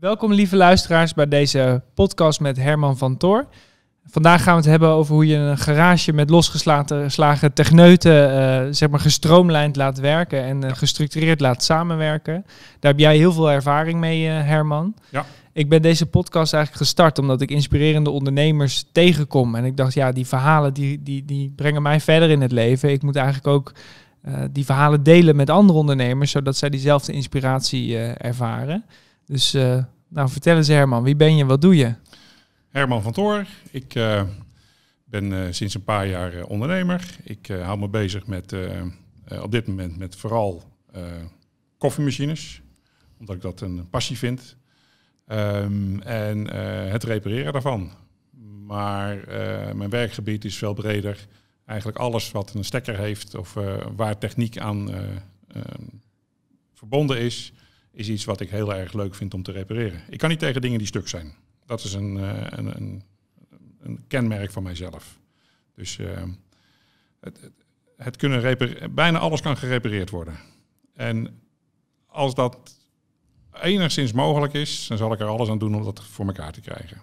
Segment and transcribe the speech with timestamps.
[0.00, 3.46] Welkom lieve luisteraars bij deze podcast met Herman van Toor.
[4.06, 8.88] Vandaag gaan we het hebben over hoe je een garage met losgeslagen techneuten uh, zeg
[8.88, 12.44] maar gestroomlijnd laat werken en uh, gestructureerd laat samenwerken.
[12.80, 14.94] Daar heb jij heel veel ervaring mee, uh, Herman.
[15.10, 15.26] Ja.
[15.52, 19.54] Ik ben deze podcast eigenlijk gestart omdat ik inspirerende ondernemers tegenkom.
[19.54, 22.90] En ik dacht, ja, die verhalen die, die, die brengen mij verder in het leven.
[22.90, 23.72] Ik moet eigenlijk ook
[24.50, 28.84] die verhalen delen met andere ondernemers, zodat zij diezelfde inspiratie ervaren.
[29.26, 29.52] Dus
[30.08, 31.94] nou, vertel eens Herman, wie ben je, wat doe je?
[32.68, 33.46] Herman van Toor.
[33.70, 34.22] Ik uh,
[35.04, 37.16] ben uh, sinds een paar jaar ondernemer.
[37.22, 38.54] Ik hou me bezig met
[39.40, 40.62] op dit moment met vooral
[41.78, 42.60] koffiemachines,
[43.18, 44.56] omdat ik dat een passie vind.
[45.26, 46.46] Um, en
[46.90, 47.90] het repareren daarvan.
[48.66, 49.16] Maar
[49.76, 51.26] mijn werkgebied is veel breder.
[51.64, 53.56] Eigenlijk alles wat een stekker heeft of
[53.96, 54.90] waar techniek aan
[56.74, 57.52] verbonden is,
[57.96, 60.00] is iets wat ik heel erg leuk vind om te repareren.
[60.08, 61.34] Ik kan niet tegen dingen die stuk zijn.
[61.66, 63.02] Dat is een, uh, een, een,
[63.80, 65.18] een, kenmerk van mijzelf.
[65.74, 66.22] Dus uh,
[67.20, 67.50] het,
[67.96, 68.58] het, kunnen
[68.94, 70.38] bijna alles kan gerepareerd worden.
[70.94, 71.40] En
[72.06, 72.78] als dat
[73.62, 76.60] enigszins mogelijk is, dan zal ik er alles aan doen om dat voor elkaar te
[76.60, 77.02] krijgen.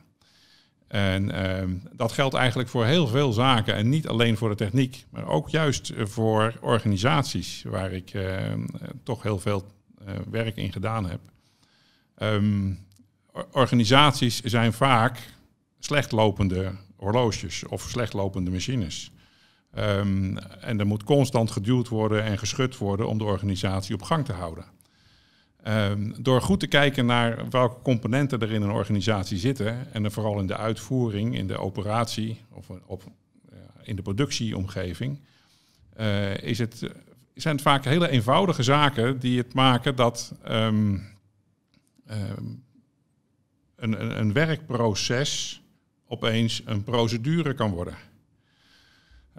[0.88, 5.06] En uh, dat geldt eigenlijk voor heel veel zaken en niet alleen voor de techniek,
[5.10, 8.12] maar ook juist voor organisaties waar ik
[9.04, 9.66] toch heel veel
[10.30, 11.20] werk in gedaan heb.
[12.18, 12.80] Um,
[13.52, 15.34] organisaties zijn vaak
[15.80, 19.12] slecht lopende horloges of slecht lopende machines.
[19.78, 24.26] Um, en er moet constant geduwd worden en geschud worden om de organisatie op gang
[24.26, 24.66] te houden.
[25.68, 30.40] Um, door goed te kijken naar welke componenten er in een organisatie zitten en vooral
[30.40, 33.04] in de uitvoering, in de operatie of op,
[33.84, 35.20] in de productieomgeving,
[36.00, 36.90] uh, is het,
[37.34, 41.08] zijn het vaak hele eenvoudige zaken die het maken dat um,
[42.16, 45.62] een, een, een werkproces
[46.08, 47.96] opeens een procedure kan worden.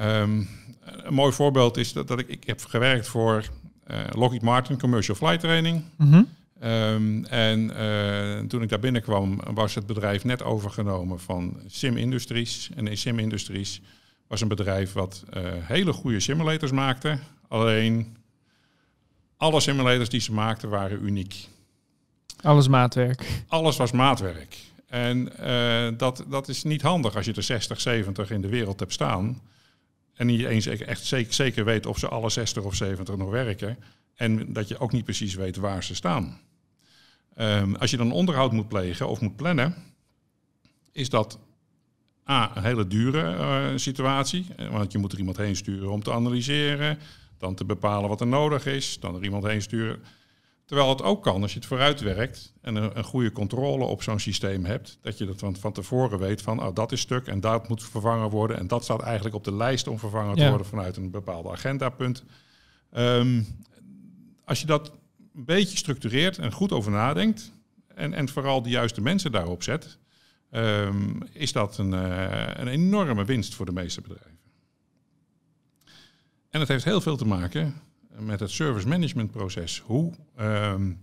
[0.00, 0.48] Um,
[0.84, 3.44] een mooi voorbeeld is dat, dat ik, ik heb gewerkt voor
[3.90, 5.82] uh, Lockheed Martin Commercial Flight Training.
[5.96, 6.28] Mm -hmm.
[6.70, 12.70] um, en uh, toen ik daar binnenkwam was het bedrijf net overgenomen van Sim Industries.
[12.76, 13.80] En in Sim Industries
[14.26, 17.18] was een bedrijf wat uh, hele goede simulators maakte.
[17.48, 18.16] Alleen
[19.36, 21.48] alle simulators die ze maakten waren uniek.
[22.40, 23.44] Alles maatwerk.
[23.48, 24.56] Alles was maatwerk.
[24.86, 28.80] En uh, dat, dat is niet handig als je er 60, 70 in de wereld
[28.80, 29.42] hebt staan.
[30.14, 33.78] En niet eens echt zeker, weet of ze alle 60 of 70 nog werken.
[34.14, 36.40] En dat je ook niet precies weet waar ze staan.
[37.38, 39.74] Um, als je dan onderhoud moet plegen of moet plannen,
[40.92, 41.38] is dat
[42.28, 44.46] A, een hele dure uh, situatie.
[44.70, 46.98] Want je moet er iemand heen sturen om te analyseren.
[47.38, 49.00] Dan te bepalen wat er nodig is.
[49.00, 50.02] Dan er iemand heen sturen.
[50.64, 54.02] Terwijl het ook kan als je het vooruit werkt en een, een goede controle op
[54.02, 57.26] zo'n systeem hebt, dat je dat van, van tevoren weet van oh, dat is stuk
[57.26, 60.48] en dat moet vervangen worden en dat staat eigenlijk op de lijst om vervangen te
[60.48, 62.24] worden vanuit een bepaalde agendapunt.
[62.96, 63.46] Um,
[64.44, 64.92] als je dat
[65.34, 67.52] een beetje structureert en goed over nadenkt
[67.94, 69.98] en, en vooral de juiste mensen daarop zet,
[70.56, 74.38] um, is dat een, uh, een enorme winst voor de meeste bedrijven.
[76.50, 77.74] En het heeft heel veel te maken
[78.18, 79.80] met het service management proces.
[79.80, 81.00] Hoe, um,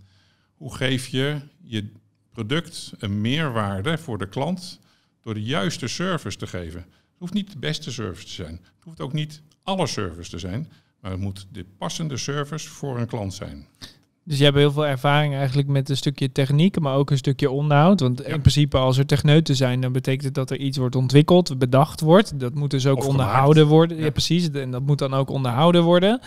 [0.54, 1.92] hoe geef je je
[2.30, 4.80] product een meerwaarde voor de klant
[5.20, 6.80] door de juiste service te geven?
[6.80, 8.60] Het hoeft niet de beste service te zijn.
[8.62, 10.72] Het hoeft ook niet alle service te zijn.
[11.00, 13.66] Maar het moet de passende service voor een klant zijn.
[14.24, 17.50] Dus je hebt heel veel ervaring eigenlijk met een stukje techniek, maar ook een stukje
[17.50, 18.00] onderhoud.
[18.00, 18.24] Want ja.
[18.24, 22.00] in principe als er techneuten zijn, dan betekent het dat er iets wordt ontwikkeld, bedacht
[22.00, 22.40] wordt.
[22.40, 23.70] Dat moet dus ook Of onderhouden gemaakt.
[23.70, 23.96] worden.
[23.96, 24.04] Ja.
[24.04, 24.10] Ja.
[24.10, 24.50] precies.
[24.50, 26.20] En dat moet dan ook onderhouden worden.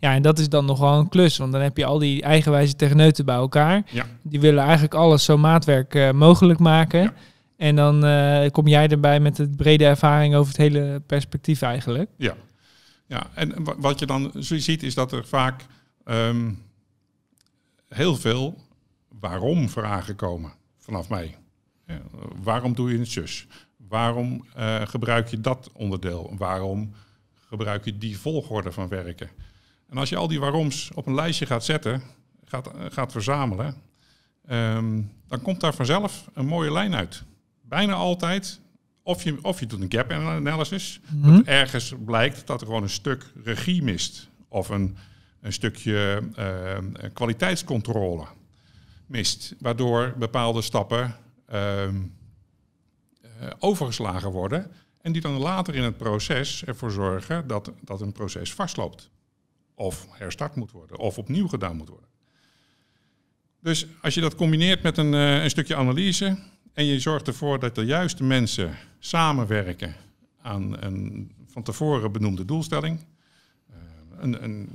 [0.00, 2.76] Ja, en dat is dan nogal een klus, want dan heb je al die eigenwijze
[2.76, 3.82] techneuten bij elkaar.
[3.90, 4.06] Ja.
[4.22, 7.12] Die willen eigenlijk alles zo maatwerk uh, mogelijk maken.
[7.56, 12.10] En dan uh, kom jij erbij met het brede ervaring over het hele perspectief eigenlijk.
[12.16, 12.34] Ja,
[13.06, 13.26] ja.
[13.34, 15.64] en wa- wat je dan ziet is dat er vaak
[16.04, 16.58] um,
[17.92, 18.56] heel veel
[19.20, 21.36] waarom vragen komen vanaf mij.
[21.86, 22.00] Ja,
[22.42, 23.46] waarom doe je het zus?
[23.88, 26.34] Waarom uh, gebruik je dat onderdeel?
[26.38, 26.92] Waarom
[27.48, 29.30] gebruik je die volgorde van werken?
[29.88, 32.02] En als je al die waaroms op een lijstje gaat zetten,
[32.44, 33.74] gaat, gaat verzamelen,
[34.50, 37.22] um, dan komt daar vanzelf een mooie lijn uit.
[37.62, 38.60] Bijna altijd,
[39.02, 41.36] of je, of je doet een gap analysis, Mhm.
[41.36, 44.28] dat ergens blijkt dat er gewoon een stuk regie mist.
[44.48, 44.96] Of een,
[45.42, 46.78] een stukje uh,
[47.12, 48.26] kwaliteitscontrole
[49.06, 51.16] mist, waardoor bepaalde stappen
[51.52, 51.90] uh, uh,
[53.58, 54.70] overgeslagen worden.
[55.00, 59.10] En die dan later in het proces ervoor zorgen dat, dat een proces vastloopt.
[59.74, 62.08] Of herstart moet worden, of opnieuw gedaan moet worden.
[63.60, 66.38] Dus als je dat combineert met een, een stukje analyse
[66.72, 69.94] en je zorgt ervoor dat de juiste mensen samenwerken
[70.42, 73.04] aan een van tevoren benoemde doelstelling.
[74.18, 74.68] Een, een,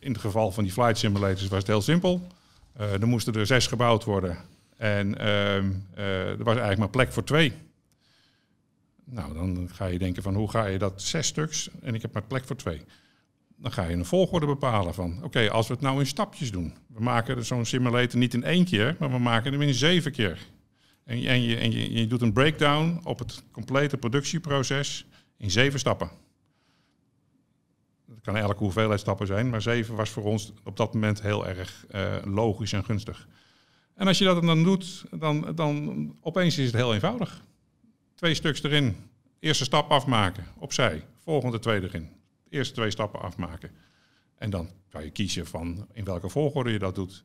[0.00, 2.26] in het geval van die flight simulators was het heel simpel.
[2.76, 4.38] er moesten er zes gebouwd worden
[4.76, 7.52] en ehm, er was eigenlijk maar plek voor twee.
[9.04, 12.12] Nou, dan ga je denken van hoe ga je dat zes stuks en ik heb
[12.12, 12.80] maar plek voor twee.
[13.56, 16.74] Dan ga je een volgorde bepalen van oké, als we het nou in stapjes doen.
[16.86, 20.46] We maken zo'n simulator niet in één keer, maar we maken hem in zeven keer.
[21.04, 25.06] En, en, je, en je, je doet een breakdown op het complete productieproces
[25.36, 26.10] in zeven stappen.
[28.22, 31.46] Dat kan elke hoeveelheid stappen zijn, maar zeven was voor ons op dat moment heel
[31.46, 33.28] erg uh, logisch en gunstig.
[33.94, 37.42] En als je dat dan doet, dan, dan opeens is het heel eenvoudig.
[38.14, 38.96] Twee stuks erin.
[39.38, 41.04] Eerste stap afmaken, opzij.
[41.18, 42.08] Volgende twee erin.
[42.48, 43.70] Eerste twee stappen afmaken.
[44.38, 47.24] En dan kan je kiezen van in welke volgorde je dat doet.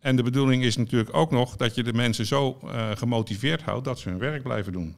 [0.00, 3.84] En de bedoeling is natuurlijk ook nog dat je de mensen zo uh, gemotiveerd houdt
[3.84, 4.96] dat ze hun werk blijven doen.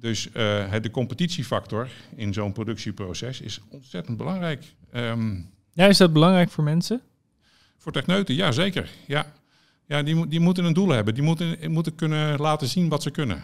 [0.00, 0.32] Dus uh,
[0.80, 4.64] de competitiefactor in zo'n productieproces is ontzettend belangrijk.
[4.94, 7.00] Um, ja, is dat belangrijk voor mensen?
[7.76, 8.90] Voor techneuten, ja zeker.
[9.06, 9.32] Ja,
[9.86, 11.14] ja die, die moeten een doel hebben.
[11.14, 13.42] Die moeten, moeten kunnen laten zien wat ze kunnen.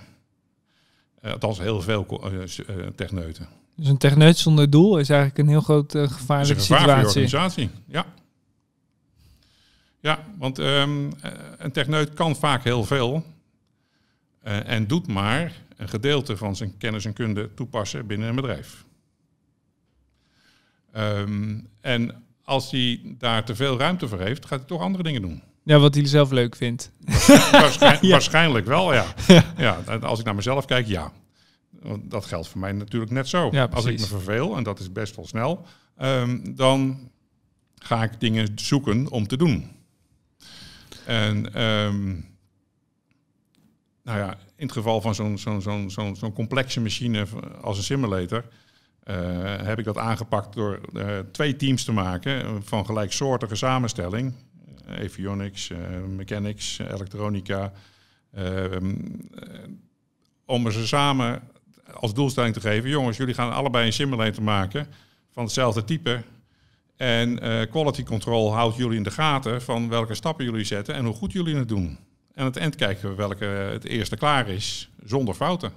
[1.25, 3.49] Uh, althans, heel veel uh, techneuten.
[3.77, 7.07] Dus een techneut zonder doel is eigenlijk een heel groot uh, gevaarlijke is een situatie.
[7.07, 8.07] organisatie, ja.
[10.01, 11.13] Ja, want um,
[11.59, 13.25] een techneut kan vaak heel veel
[14.43, 15.53] en doet maar
[15.85, 18.85] een gedeelte van zijn kennis en kunde toepassen binnen een bedrijf.
[20.97, 25.23] Um, en als hij daar te veel ruimte voor heeft, gaat hij toch andere dingen
[25.23, 25.43] doen.
[25.63, 26.91] Ja, wat hij zelf leuk vindt.
[27.51, 28.11] Waarschijnlijk, ja.
[28.11, 29.15] waarschijnlijk wel, ja.
[29.27, 29.45] ja.
[29.57, 29.99] ja.
[30.01, 31.13] Als ik naar mezelf kijk, ja.
[32.03, 33.49] Dat geldt voor mij natuurlijk net zo.
[33.53, 35.67] Ja, als ik me verveel, en dat is best wel snel,
[36.03, 37.11] um, dan
[37.79, 39.71] ga ik dingen zoeken om te doen.
[41.07, 42.37] En um,
[44.03, 45.39] nou ja, in het geval van
[46.17, 47.27] zo'n complexe machine
[47.61, 48.45] als een simulator,
[49.05, 49.17] uh,
[49.57, 54.35] heb ik dat aangepakt door uh, twee teams te maken van gelijksoortige samenstelling.
[54.89, 55.71] avionics,
[56.09, 57.73] mechanics, elektronica.
[58.33, 58.95] Ehm,
[60.47, 61.43] om ze samen
[61.93, 64.87] als doelstelling te geven: jongens, jullie gaan allebei een simulator maken
[65.33, 66.23] van hetzelfde type.
[66.97, 67.39] En
[67.71, 71.33] quality control houdt jullie in de gaten van welke stappen jullie zetten en hoe goed
[71.33, 71.99] jullie het doen.
[72.35, 75.73] En aan het eind kijken we welke het eerste klaar is, zonder fouten.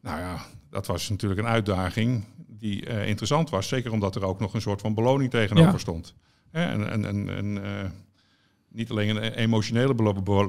[0.00, 2.24] Nou ja, dat was natuurlijk een uitdaging
[2.58, 3.68] die uh, interessant was.
[3.68, 5.78] Zeker omdat er ook nog een soort van beloning tegenover ja.
[5.78, 6.14] stond.
[6.50, 7.62] En, en, en, en uh,
[8.68, 9.94] niet alleen een emotionele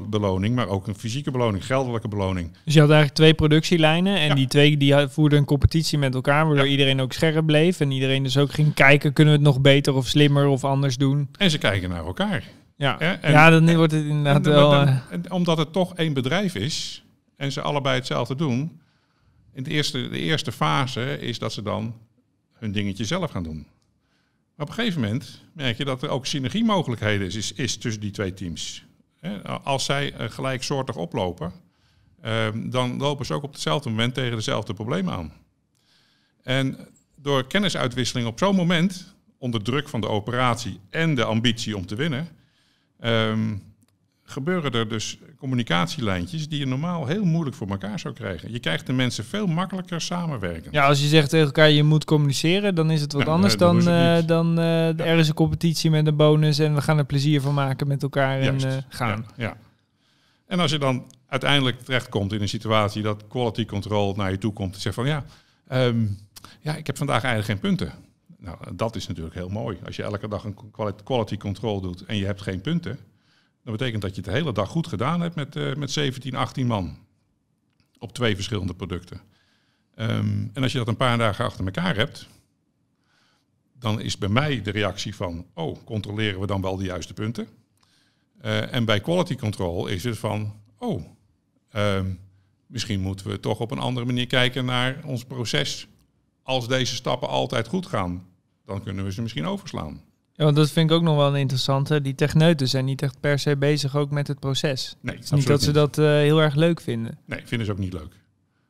[0.10, 2.52] beloning, maar ook een fysieke beloning, geldelijke beloning.
[2.64, 4.34] Dus je had eigenlijk twee productielijnen en ja.
[4.34, 6.72] die twee die voerden een competitie met elkaar, waardoor ja.
[6.72, 9.94] iedereen ook scherp bleef en iedereen dus ook ging kijken, kunnen we het nog beter
[9.94, 11.30] of slimmer of anders doen.
[11.38, 12.44] En ze kijken naar elkaar.
[12.76, 14.74] Ja, en, ja dan wordt het inderdaad en, wel...
[14.74, 17.04] En, en, omdat het toch één bedrijf is
[17.36, 18.82] en ze allebei hetzelfde doen...
[19.54, 21.96] In de eerste, de eerste fase is dat ze dan
[22.54, 23.68] hun dingetje zelf gaan doen.
[24.56, 28.02] Maar op een gegeven moment merk je dat er ook synergiemogelijkheden is, is, is tussen
[28.02, 28.86] die twee teams.
[29.64, 31.52] Als zij gelijksoortig oplopen,
[32.54, 35.34] dan lopen ze ook op hetzelfde moment tegen dezelfde problemen aan.
[36.44, 36.78] En
[37.16, 41.96] door kennisuitwisseling op zo'n moment, onder druk van de operatie en de ambitie om te
[41.96, 42.28] winnen,
[43.06, 43.62] um,
[44.24, 48.52] gebeuren er dus communicatielijntjes die je normaal heel moeilijk voor elkaar zou krijgen.
[48.52, 50.72] Je krijgt de mensen veel makkelijker samenwerken.
[50.72, 53.56] Ja, als je zegt tegen elkaar je moet communiceren, dan is het wat ja, anders
[53.56, 54.98] nee, dan, uh, dan uh, ja.
[54.98, 58.04] er is een competitie met een bonus en we gaan er plezier van maken met
[58.04, 58.66] elkaar Juist.
[58.66, 59.26] en uh, gaan.
[59.38, 59.58] Ja, ja,
[60.48, 64.54] En als je dan uiteindelijk terechtkomt in een situatie dat quality control naar je toe
[64.54, 65.24] komt en zegt van ja,
[65.72, 66.18] um,
[66.60, 67.94] ja, ik heb vandaag eigenlijk geen punten.
[68.44, 69.78] Nou, dat is natuurlijk heel mooi.
[69.86, 70.58] Als je elke dag een
[71.04, 73.00] quality control doet en je hebt geen punten,
[73.64, 76.36] dan betekent dat je het de hele dag goed gedaan hebt met, uh, met 17,
[76.36, 76.98] 18 man.
[77.98, 79.22] Op twee verschillende producten.
[79.96, 82.28] Um, en als je dat een paar dagen achter elkaar hebt,
[83.80, 87.48] dan is bij mij de reactie van, oh, controleren we dan wel de juiste punten?
[88.42, 91.04] Uh, en bij quality control is het van, oh,
[91.76, 92.20] um,
[92.68, 95.88] misschien moeten we toch op een andere manier kijken naar ons proces.
[96.42, 98.32] Als deze stappen altijd goed gaan,
[98.66, 100.02] dan kunnen we ze misschien overslaan.
[100.36, 102.02] Ja, want dat vind ik ook nog wel een interessante.
[102.02, 104.96] Die techneuten zijn niet echt per se bezig ook met het proces.
[105.02, 107.18] Nee, het niet dat ze dat uh, heel erg leuk vinden.
[107.26, 108.22] Nee, vinden ze ook niet leuk.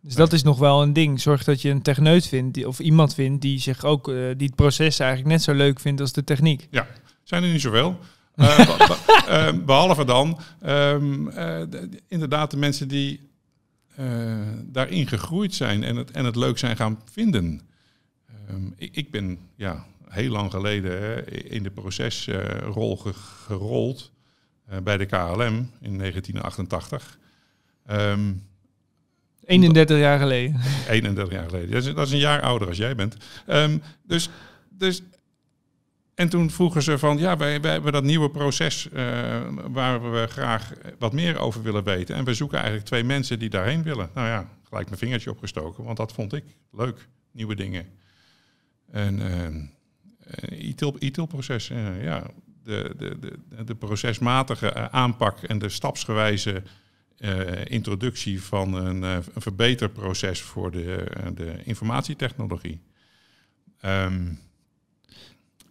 [0.01, 0.25] Dus nee.
[0.25, 1.21] dat is nog wel een ding.
[1.21, 4.47] Zorg dat je een techneut vindt die, of iemand vindt die zich ook uh, die
[4.47, 6.67] het proces eigenlijk net zo leuk vindt als de techniek.
[6.71, 6.87] Ja,
[7.23, 7.99] zijn er niet zoveel.
[8.35, 13.19] uh, behalve dan um, de, inderdaad de mensen die
[14.63, 17.61] daarin gegroeid zijn en het, en het leuk zijn gaan vinden.
[18.49, 24.11] Um, ik, ik ben ja, heel lang geleden hè, in de procesrol ge gerold.
[24.83, 27.17] bij de KLM in 1988.
[27.91, 28.43] Um,
[29.45, 30.59] 31 jaar geleden.
[30.89, 31.71] 31 jaar geleden.
[31.71, 33.17] Dat is, dat is een jaar ouder als jij bent.
[33.47, 34.29] Um, dus,
[34.69, 35.01] dus,
[36.15, 39.01] en toen vroegen ze van, ja, wij, wij hebben dat nieuwe proces uh,
[39.71, 42.15] waar we graag wat meer over willen weten.
[42.15, 44.09] En we zoeken eigenlijk twee mensen die daarheen willen.
[44.13, 47.07] Nou ja, gelijk mijn vingertje opgestoken, want dat vond ik leuk.
[47.31, 47.85] Nieuwe dingen.
[48.93, 49.19] En
[50.49, 52.23] uh, ITIL-proces, uh, ja,
[52.63, 56.63] de, de, de, de procesmatige aanpak en de stapsgewijze
[57.63, 62.81] introductie van een, een verbeterproces voor de, de informatietechnologie.
[63.85, 64.39] Um,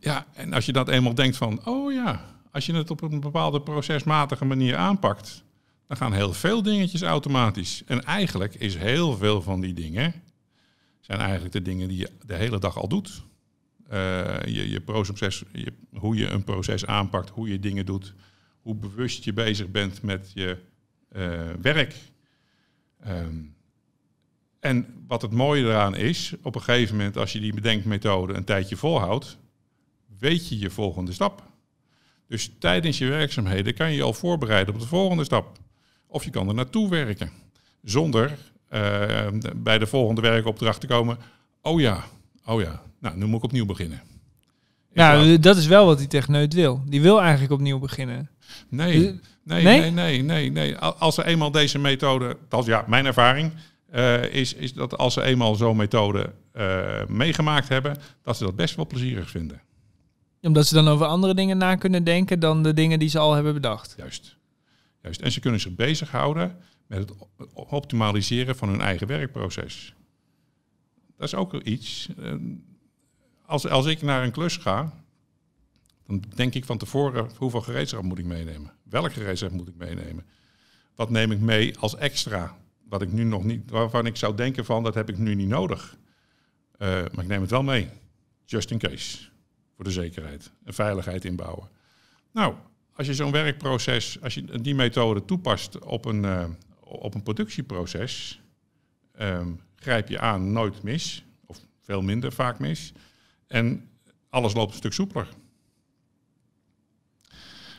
[0.00, 3.20] ja, en als je dat eenmaal denkt van, oh ja, als je het op een
[3.20, 5.44] bepaalde procesmatige manier aanpakt,
[5.86, 7.82] dan gaan heel veel dingetjes automatisch.
[7.86, 10.14] En eigenlijk is heel veel van die dingen,
[11.02, 13.22] zijn eigenlijk de dingen die je de hele dag al doet.
[13.92, 18.14] Uh, je, je proces, je, hoe je een proces aanpakt, hoe je dingen doet,
[18.60, 20.58] hoe bewust je bezig bent met je
[21.12, 21.94] uh, werk.
[23.06, 23.54] Um,
[24.60, 28.44] en wat het mooie eraan is, op een gegeven moment als je die bedenkmethode een
[28.44, 29.38] tijdje volhoudt,
[30.18, 31.50] weet je je volgende stap.
[32.26, 35.58] Dus tijdens je werkzaamheden kan je je al voorbereiden op de volgende stap.
[36.06, 37.30] Of je kan er naartoe werken.
[37.82, 39.26] Zonder uh,
[39.56, 41.18] bij de volgende werkopdracht te komen.
[41.62, 42.04] Oh ja,
[42.44, 44.02] oh ja, nou nu moet ik opnieuw beginnen.
[44.92, 46.82] Nou, dat is wel wat die techneut wil.
[46.86, 48.30] Die wil eigenlijk opnieuw beginnen.
[48.68, 50.76] Nee, nee, nee, nee, nee, nee.
[50.78, 53.52] Als ze eenmaal deze methode, dat ja, mijn ervaring
[53.94, 58.56] uh, is, is dat als ze eenmaal zo'n methode uh, meegemaakt hebben, dat ze dat
[58.56, 59.60] best wel plezierig vinden.
[60.42, 63.34] Omdat ze dan over andere dingen na kunnen denken dan de dingen die ze al
[63.34, 63.94] hebben bedacht.
[63.96, 64.36] Juist.
[65.02, 65.20] Juist.
[65.20, 66.56] En ze kunnen zich bezighouden
[66.98, 67.18] met het
[67.54, 69.94] optimaliseren van hun eigen werkproces.
[71.16, 72.08] Dat is ook iets.
[72.18, 72.34] Uh,
[73.46, 75.04] als, als ik naar een klus ga,
[76.06, 78.72] dan denk ik van tevoren hoeveel gereedschap moet ik meenemen?
[78.82, 80.26] Welk gereedschap moet ik meenemen?
[80.94, 82.56] Wat neem ik mee als extra?
[82.88, 85.48] Wat ik nu nog niet, waarvan ik zou denken van dat heb ik nu niet
[85.48, 85.96] nodig.
[86.78, 87.88] Uh, maar ik neem het wel mee.
[88.44, 89.18] Just in case.
[89.74, 90.52] Voor de zekerheid.
[90.64, 91.68] En veiligheid inbouwen.
[92.32, 92.54] Nou,
[92.92, 96.44] als je zo'n werkproces, als je die methode toepast op een, uh,
[97.00, 98.42] op een productieproces,
[99.20, 101.24] um, grijp je aan nooit mis.
[101.46, 102.92] Of veel minder vaak mis.
[103.46, 103.88] En
[104.30, 105.28] alles loopt een stuk soepeler.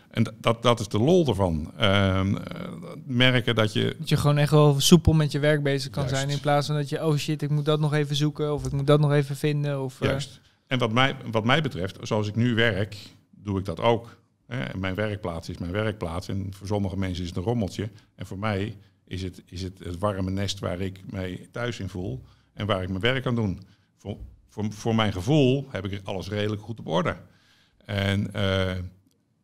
[0.10, 1.72] En dat, dat is de lol ervan.
[1.80, 2.22] Uh,
[3.06, 3.96] merken dat je...
[4.00, 6.30] Dat je gewoon echt wel soepel met je werk bezig kan zijn.
[6.30, 8.54] In plaats van dat je, oh shit, ik moet dat nog even zoeken.
[8.54, 9.84] Of ik moet dat nog even vinden.
[9.84, 10.42] Of, eh, Juist.
[10.68, 12.98] En wat mij, wat mij betreft, zoals ik nu werk,
[13.32, 14.18] doe ik dat ook.
[14.48, 14.78] Hè?
[14.78, 16.28] mijn werkplaats is mijn werkplaats.
[16.28, 17.90] En voor sommige mensen is het een rommeltje.
[18.16, 18.78] En voor mij
[19.14, 22.24] is het is het, het warme nest waar ik mij thuis in voel.
[22.54, 23.62] En waar ik mijn werk kan doen.
[23.98, 24.18] Voor,
[24.50, 27.18] voor, voor mijn gevoel heb ik alles redelijk goed op orde.
[27.86, 28.30] En...
[28.36, 28.78] Uh,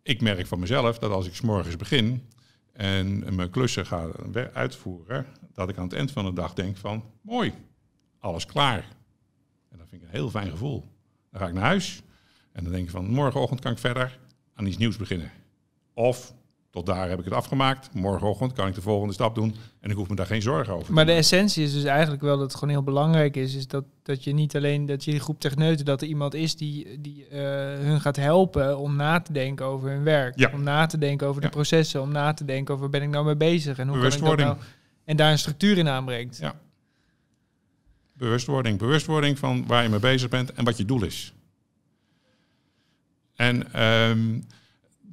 [0.09, 2.27] ik merk van mezelf dat als ik s morgens begin
[2.71, 4.11] en mijn klussen ga
[4.53, 7.53] uitvoeren, dat ik aan het eind van de dag denk van mooi,
[8.19, 8.87] alles klaar.
[9.69, 10.85] En dat vind ik een heel fijn gevoel.
[11.31, 12.01] Dan ga ik naar huis
[12.51, 14.19] en dan denk ik van morgenochtend kan ik verder
[14.53, 15.31] aan iets nieuws beginnen.
[15.93, 16.33] Of
[16.69, 17.93] tot daar heb ik het afgemaakt.
[17.93, 20.93] Morgenochtend kan ik de volgende stap doen en ik hoef me daar geen zorgen over.
[20.93, 23.83] Maar de essentie is dus eigenlijk wel dat het gewoon heel belangrijk is, is dat,
[24.03, 27.25] dat je niet alleen dat je die groep techneuten, dat er iemand is die, die
[27.31, 27.39] uh,
[27.79, 30.51] hun gaat helpen om na te denken over hun werk, ja.
[30.53, 33.25] om na te denken over de processen, om na te denken over ben ik nou
[33.25, 34.47] mee bezig en hoe Bewustwording.
[34.47, 36.37] kan ik dat nou en daar een structuur in aanbrengt.
[36.37, 36.59] Ja.
[38.13, 41.33] Bewustwording, bewustwording van waar je mee bezig bent en wat je doel is.
[43.35, 44.43] En um,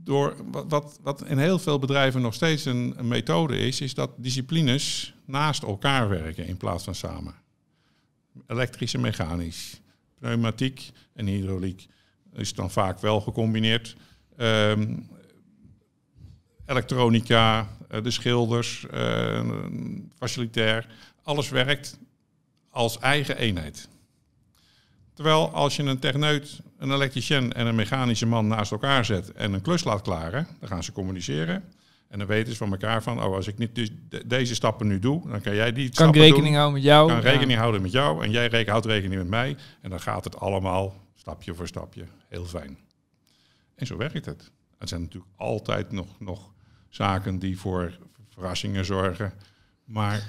[0.07, 5.15] door wat, wat in heel veel bedrijven nog steeds een, methode is, is dat disciplines
[5.25, 7.35] naast elkaar werken in plaats van samen.
[8.47, 9.81] Elektrisch en mechanisch,
[10.19, 11.87] pneumatiek en hydrauliek
[12.33, 13.97] is dan vaak wel gecombineerd.
[14.37, 15.09] Um,
[16.67, 19.41] elektronica, eh, de schilders, uh,
[20.19, 20.87] facilitair,
[21.23, 21.99] alles werkt
[22.71, 23.89] als eigen eenheid.
[25.15, 29.53] Terwijl als je een techneut, een elektricien en een mechanische man naast elkaar zet en
[29.53, 31.65] een klus laat klaren, dan gaan ze communiceren.
[32.09, 33.91] En dan weten ze van elkaar van, oh, als ik niet dus
[34.27, 36.55] deze stappen nu doe, dan kan jij die kan stappen ik rekening doen.
[36.55, 37.09] houden met jou.
[37.09, 39.57] Kan rekening houden met jou en jij houdt rekening met mij.
[39.81, 42.05] En dan gaat het allemaal stapje voor stapje.
[42.29, 42.79] Heel fijn.
[43.75, 44.51] En zo werkt het.
[44.79, 46.53] Er zijn natuurlijk altijd nog, nog
[46.89, 49.33] zaken die voor verrassingen zorgen.
[49.85, 50.27] Maar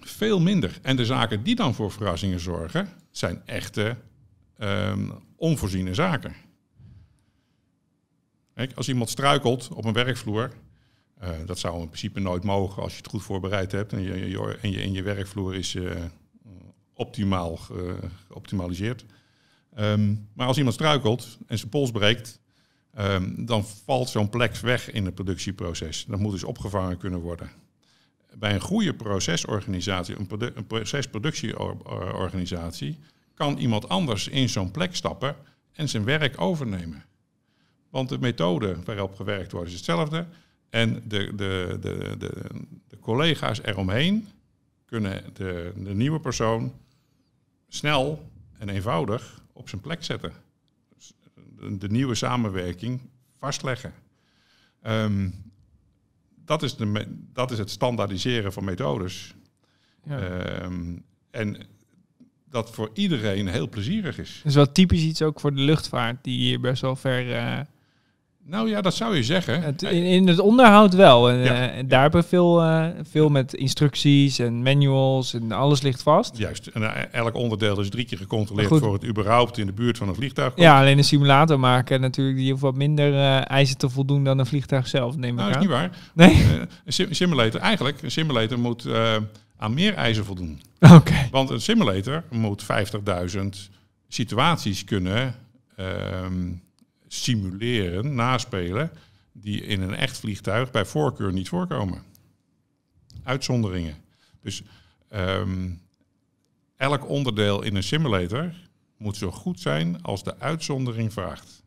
[0.00, 0.78] veel minder.
[0.82, 3.96] En de zaken die dan voor verrassingen zorgen, zijn echte
[4.58, 5.12] um,
[5.44, 6.34] onvoorziene zaken.
[8.54, 10.52] Kijk, als iemand struikelt op een werkvloer,
[11.22, 14.12] uh, dat zou in principe nooit mogen als je het goed voorbereid hebt en je,
[14.60, 15.92] en je, en je werkvloer is uh,
[16.94, 19.04] optimaal geoptimaliseerd.
[19.78, 22.40] Um, maar als iemand struikelt en zijn pols breekt
[22.92, 26.04] ehm, dan valt zo'n plek weg in het productieproces.
[26.08, 27.50] Dat moet dus opgevangen kunnen worden.
[28.34, 32.98] Bij een goede procesorganisatie, een, produ een procesproductieorganisatie,
[33.34, 35.36] kan iemand anders in zo'n plek stappen
[35.72, 37.04] en zijn werk overnemen.
[37.90, 40.26] Want de methode waarop gewerkt wordt is hetzelfde.
[40.70, 42.50] En de, de, de, de,
[42.88, 44.28] de collega's eromheen
[44.84, 46.72] kunnen de, de nieuwe persoon
[47.68, 50.32] snel en eenvoudig op zijn plek zetten.
[50.94, 51.12] Dus
[51.78, 53.00] de, nieuwe samenwerking
[53.38, 53.92] vastleggen.
[54.86, 55.52] Um,
[56.44, 59.34] dat, is de, dat is het standaardiseren van methodes.
[60.04, 60.62] Ja.
[60.62, 61.56] Um, en
[62.54, 64.36] dat voor iedereen heel plezierig is.
[64.36, 67.60] Dat is wel typisch iets ook voor de luchtvaart, die hier best wel ver uh,
[68.46, 69.62] nou ja, dat zou je zeggen.
[69.62, 71.30] Het, in, het onderhoud wel.
[71.30, 76.02] En, eh, daar hebben we veel, uh, veel met instructies en manuals en alles ligt
[76.02, 76.36] vast.
[76.36, 76.66] Juist.
[76.66, 80.14] En elk onderdeel is drie keer gecontroleerd voor het überhaupt in de buurt van een
[80.14, 80.66] vliegtuig komt.
[80.66, 84.46] Ja, alleen een simulator maken natuurlijk die heeft wat minder eisen te voldoen dan een
[84.46, 85.52] vliegtuig zelf, neem ik nou, aan.
[85.52, 85.98] dat is niet waar.
[86.12, 87.06] Nee?
[87.08, 88.86] een simulator, eigenlijk, een simulator moet
[89.56, 90.60] aan meer eisen voldoen.
[90.80, 91.28] Oké.
[91.30, 93.40] Want een simulator moet 50.000
[94.08, 95.34] situaties kunnen...
[95.76, 96.50] Ehm,
[97.14, 98.90] simuleren, naspelen,
[99.32, 102.02] die in een echt vliegtuig bij voorkeur niet voorkomen.
[103.22, 103.96] Uitzonderingen.
[104.40, 104.62] Dus
[105.14, 105.80] um,
[106.76, 108.54] elk onderdeel in een simulator
[108.96, 111.62] moet zo goed zijn als de uitzondering vraagt.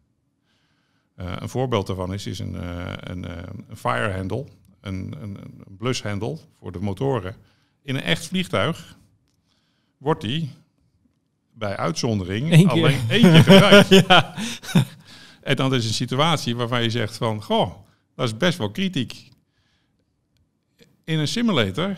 [1.17, 3.31] Uh, een voorbeeld daarvan is, is een, uh, een, uh,
[3.67, 4.45] een fire handle,
[4.81, 7.35] een, een, een blushandle voor de motoren.
[7.87, 8.97] In een echt vliegtuig
[9.97, 10.51] wordt die
[11.53, 13.89] bij uitzondering Eén alleen één keer gebruikt.
[14.07, 14.35] ja.
[15.41, 17.73] En dan is een situatie waarvan je zegt van, goh,
[18.15, 19.29] dat is best wel kritiek.
[21.03, 21.97] In een simulator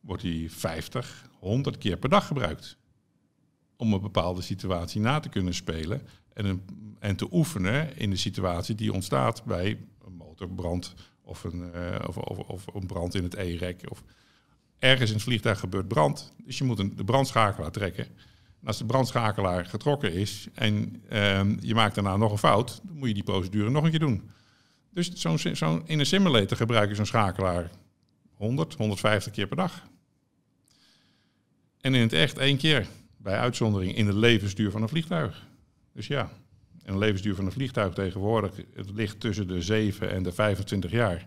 [0.00, 2.76] wordt die 50, 100 keer per dag gebruikt.
[3.76, 6.62] Om een bepaalde situatie na te kunnen spelen en, een,
[6.98, 12.16] en te oefenen in de situatie die ontstaat bij een motorbrand of een, uh, of,
[12.16, 13.82] of, of, een brand in het E-rek.
[13.88, 14.02] Of
[14.80, 18.06] ergens in het vliegtuig gebeurt brand, dus je moet de brandschakelaar trekken
[18.64, 23.08] als de brandschakelaar getrokken is en ehm, je maakt daarna nog een fout, dan moet
[23.08, 24.30] je die procedure nog een keer doen.
[24.92, 25.12] Dus
[25.52, 27.70] zo'n, in een simulator gebruik je zo'n schakelaar
[28.34, 29.88] 100, 150 keer per dag.
[31.80, 35.46] En in het echt één keer, bij uitzondering in de levensduur van een vliegtuig.
[35.92, 36.30] Dus ja,
[36.84, 41.26] een levensduur van een vliegtuig tegenwoordig, het ligt tussen de 7 en de 25 jaar.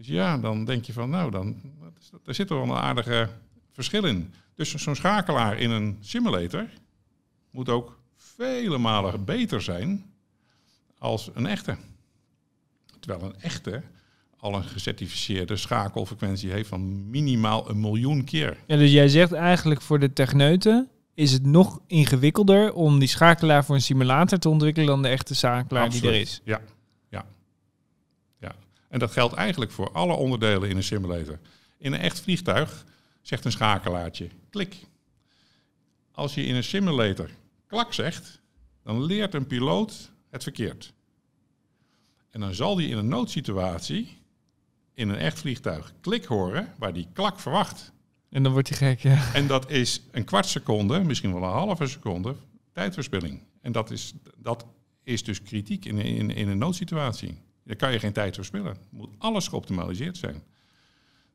[0.00, 1.60] Dus ja, dan denk je van, nou, dan,
[2.24, 3.28] daar zit er wel een aardige
[3.72, 4.32] verschil in.
[4.54, 6.66] Dus zo'n schakelaar in een simulator
[7.50, 10.12] moet ook vele malen beter zijn
[10.98, 11.76] als een echte.
[13.00, 13.82] Terwijl een echte
[14.36, 18.56] al een gecertificeerde schakelfrequentie heeft van minimaal een miljoen keer.
[18.66, 23.64] Ja, dus jij zegt eigenlijk voor de techneuten is het nog ingewikkelder om die schakelaar
[23.64, 26.40] voor een simulator te ontwikkelen dan de echte schakelaar die er is.
[26.44, 26.60] Ja.
[28.90, 31.38] En dat geldt eigenlijk voor alle onderdelen in een simulator.
[31.78, 32.84] In een echt vliegtuig
[33.22, 34.76] zegt een schakelaartje klik.
[36.12, 37.30] Als je in een simulator
[37.66, 38.40] klak zegt,
[38.82, 40.92] dan leert een piloot het verkeerd.
[42.30, 44.18] En dan zal die in een noodsituatie
[44.94, 47.92] in een echt vliegtuig klik horen waar die klak verwacht.
[48.28, 49.34] En dan wordt hij gek, ja.
[49.34, 52.36] En dat is een kwart seconde, misschien wel een halve seconde
[52.72, 53.42] tijdverspilling.
[53.60, 54.66] En dat is, dat
[55.02, 57.38] is dus kritiek in, in, in een noodsituatie.
[57.70, 58.76] Dan kan je geen tijd verspillen.
[58.88, 60.42] Moet alles geoptimaliseerd zijn.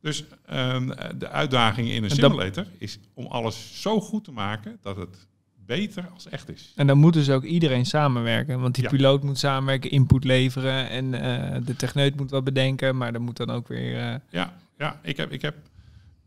[0.02, 4.96] Dus um, de uitdaging in een simulator is om alles zo goed te maken dat
[4.96, 5.28] het
[5.66, 6.74] beter als echt is.
[6.76, 8.60] En dan moet dus ook iedereen samenwerken.
[8.60, 13.14] Want die piloot moet samenwerken, input leveren en uh, de techneut moet wat bedenken, maar
[13.14, 13.96] dan moet dan ook weer...
[13.96, 14.16] Uh...
[14.30, 15.56] Ja, ja ik, heb, ik heb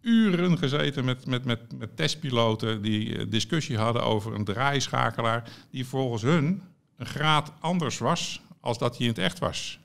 [0.01, 5.87] uren gezeten met, met, met, met testpiloten die uh, discussie hadden over een draaischakelaar die
[5.87, 6.63] volgens hun
[6.97, 9.79] een graad anders was als dat hij in het echt was.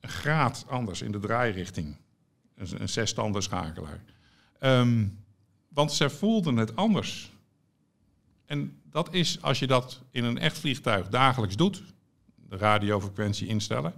[0.00, 1.96] Een graad anders in de draairichting
[2.54, 4.00] een, een schakelaar.
[4.60, 5.18] Um,
[5.68, 7.32] want ze voelden het anders.
[8.46, 11.82] En dat is als je dat in een echt vliegtuig dagelijks doet,
[12.48, 13.92] de radiofrequentie instellen,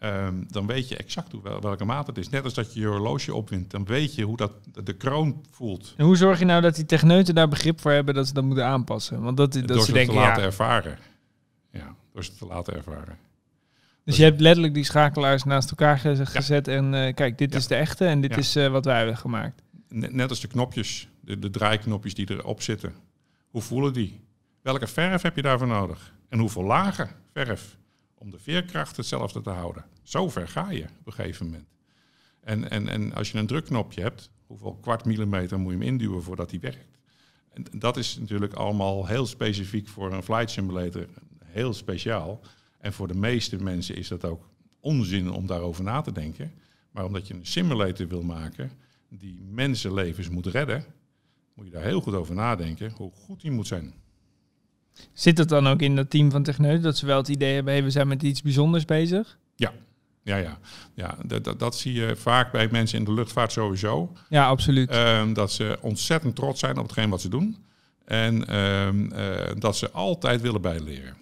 [0.00, 2.28] um, dan weet je exact hoe, welke maat het is.
[2.28, 4.52] Net als dat je je horloge opwint, dan weet je hoe dat
[4.84, 5.94] de kroon voelt.
[5.96, 8.44] En hoe zorg je nou dat die techneuten daar begrip voor hebben dat ze dat
[8.44, 9.22] moeten aanpassen?
[9.22, 10.98] Want dat, dat door ze, denken, te laten ervaren.
[11.72, 13.18] Ja, door ze te laten ervaren.
[14.08, 17.74] Dus je hebt letterlijk die schakelaars naast elkaar gezet en uh, kijk, dit is de
[17.74, 19.62] echte en dit is uh, wat wij hebben gemaakt.
[19.88, 22.94] Net als de knopjes, de, de draaiknopjes die erop zitten.
[23.48, 24.20] Hoe voelen die?
[24.62, 26.14] Welke verf heb je daarvoor nodig?
[26.28, 27.76] En hoeveel lagen verf
[28.14, 29.84] om de veerkracht hetzelfde te houden?
[30.02, 31.68] Zo ver ga je op een gegeven moment.
[32.40, 36.22] En, en, en als je een drukknopje hebt, hoeveel kwart millimeter moet je hem induwen
[36.22, 36.98] voordat hij werkt?
[37.52, 41.06] En dat is natuurlijk allemaal heel specifiek voor een flight simulator,
[41.44, 42.40] heel speciaal.
[42.78, 44.48] En voor de meeste mensen is dat ook
[44.80, 46.52] onzin om daarover na te denken.
[46.90, 48.70] Maar omdat je een simulator wil maken
[49.08, 50.84] die mensenlevens moet redden,
[51.54, 53.94] moet je daar heel goed over nadenken hoe goed die moet zijn.
[55.12, 57.72] Zit het dan ook in dat team van Techneut dat ze wel het idee hebben,
[57.72, 59.38] hey, we zijn met iets bijzonders bezig?
[59.56, 59.72] Ja,
[60.22, 60.58] ja, ja.
[60.94, 64.12] ja dat, dat, dat zie je vaak bij mensen in de luchtvaart sowieso.
[64.28, 64.90] Ja, absoluut.
[64.90, 67.56] Ehm, dat ze ontzettend trots zijn op hetgeen wat ze doen.
[68.04, 71.16] En ehm, eh, dat ze altijd willen bijleren.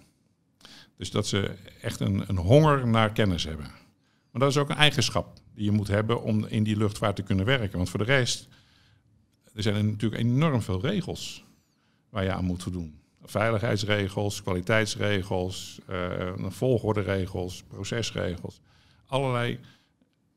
[0.97, 3.65] Dus dat ze echt een, een honger naar kennis hebben.
[4.31, 7.23] Maar dat is ook een eigenschap die je moet hebben om in die luchtvaart te
[7.23, 7.77] kunnen werken.
[7.77, 8.47] Want voor de rest,
[9.53, 11.45] er zijn er natuurlijk enorm veel regels
[12.09, 12.99] waar je aan moet voldoen.
[13.21, 18.61] Veiligheidsregels, kwaliteitsregels, uh, volgorderegels, procesregels.
[19.05, 19.59] Allerlei,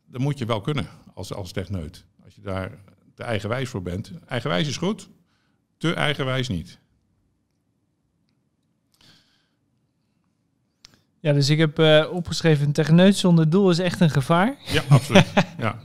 [0.07, 2.05] dat moet je wel kunnen als, als techneut.
[2.25, 2.79] Als je daar
[3.14, 4.12] te eigenwijs voor bent.
[4.27, 5.09] Eigenwijs is goed,
[5.77, 6.79] te eigenwijs niet.
[11.20, 14.56] Ja, dus ik heb uh, opgeschreven: techneut zonder doel is echt een gevaar.
[14.72, 15.33] Ja, absoluut.
[15.59, 15.78] ja.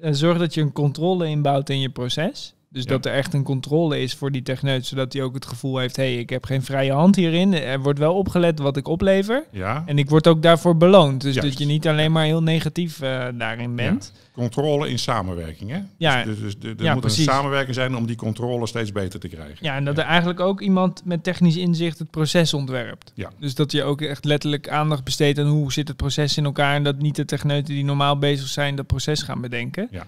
[0.12, 2.55] Zorg dat je een controle inbouwt in je proces.
[2.76, 5.78] Dus dat er echt een controle is voor die techneut, zodat hij ook het gevoel
[5.78, 7.54] heeft: hé, hey, ik heb geen vrije hand hierin.
[7.54, 9.44] Er wordt wel opgelet wat ik oplever.
[9.50, 9.82] Ja.
[9.86, 11.20] En ik word ook daarvoor beloond.
[11.20, 14.12] Dus dat je niet alleen maar heel negatief uh, daarin bent.
[14.14, 14.20] Ja.
[14.32, 15.78] Controle in samenwerking, hè?
[15.96, 16.24] Ja.
[16.24, 19.56] Dus, dus, dus er moet een samenwerking zijn om die controle steeds beter te krijgen.
[19.60, 23.12] Ja, en dat er eigenlijk ook iemand met technisch inzicht het proces ontwerpt.
[23.14, 23.30] Ja.
[23.38, 26.74] Dus dat je ook echt letterlijk aandacht besteedt aan hoe zit het proces in elkaar.
[26.74, 29.88] En dat niet de techneuten die normaal bezig zijn dat proces gaan bedenken.
[29.90, 30.06] Ja.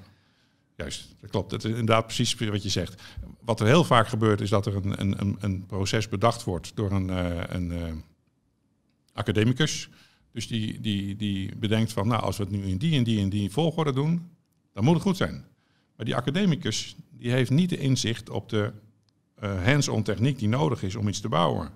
[0.79, 1.51] Juist, dat klopt.
[1.51, 3.03] Dat is inderdaad precies wat je zegt.
[3.41, 6.91] Wat er heel vaak gebeurt is dat er een, een, een proces bedacht wordt door
[6.91, 7.93] een, uh, een uh,
[9.13, 9.89] academicus.
[10.33, 13.21] Dus die, die, die bedenkt van, nou, als we het nu in die en die
[13.21, 14.31] en die volgorde doen,
[14.73, 15.45] dan moet het goed zijn.
[15.97, 18.73] Maar die academicus die heeft niet de inzicht op de
[19.43, 21.71] uh, hands-on techniek die nodig is om iets te bouwen.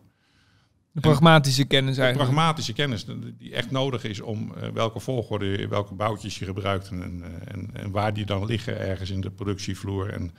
[0.92, 2.28] De pragmatische kennis eigenlijk.
[2.28, 3.06] De pragmatische kennis
[3.38, 7.90] die echt nodig is om uh, welke volgorde, welke boutjes je gebruikt en, en, en,
[7.90, 10.34] waar die dan liggen ergens in de productievloer en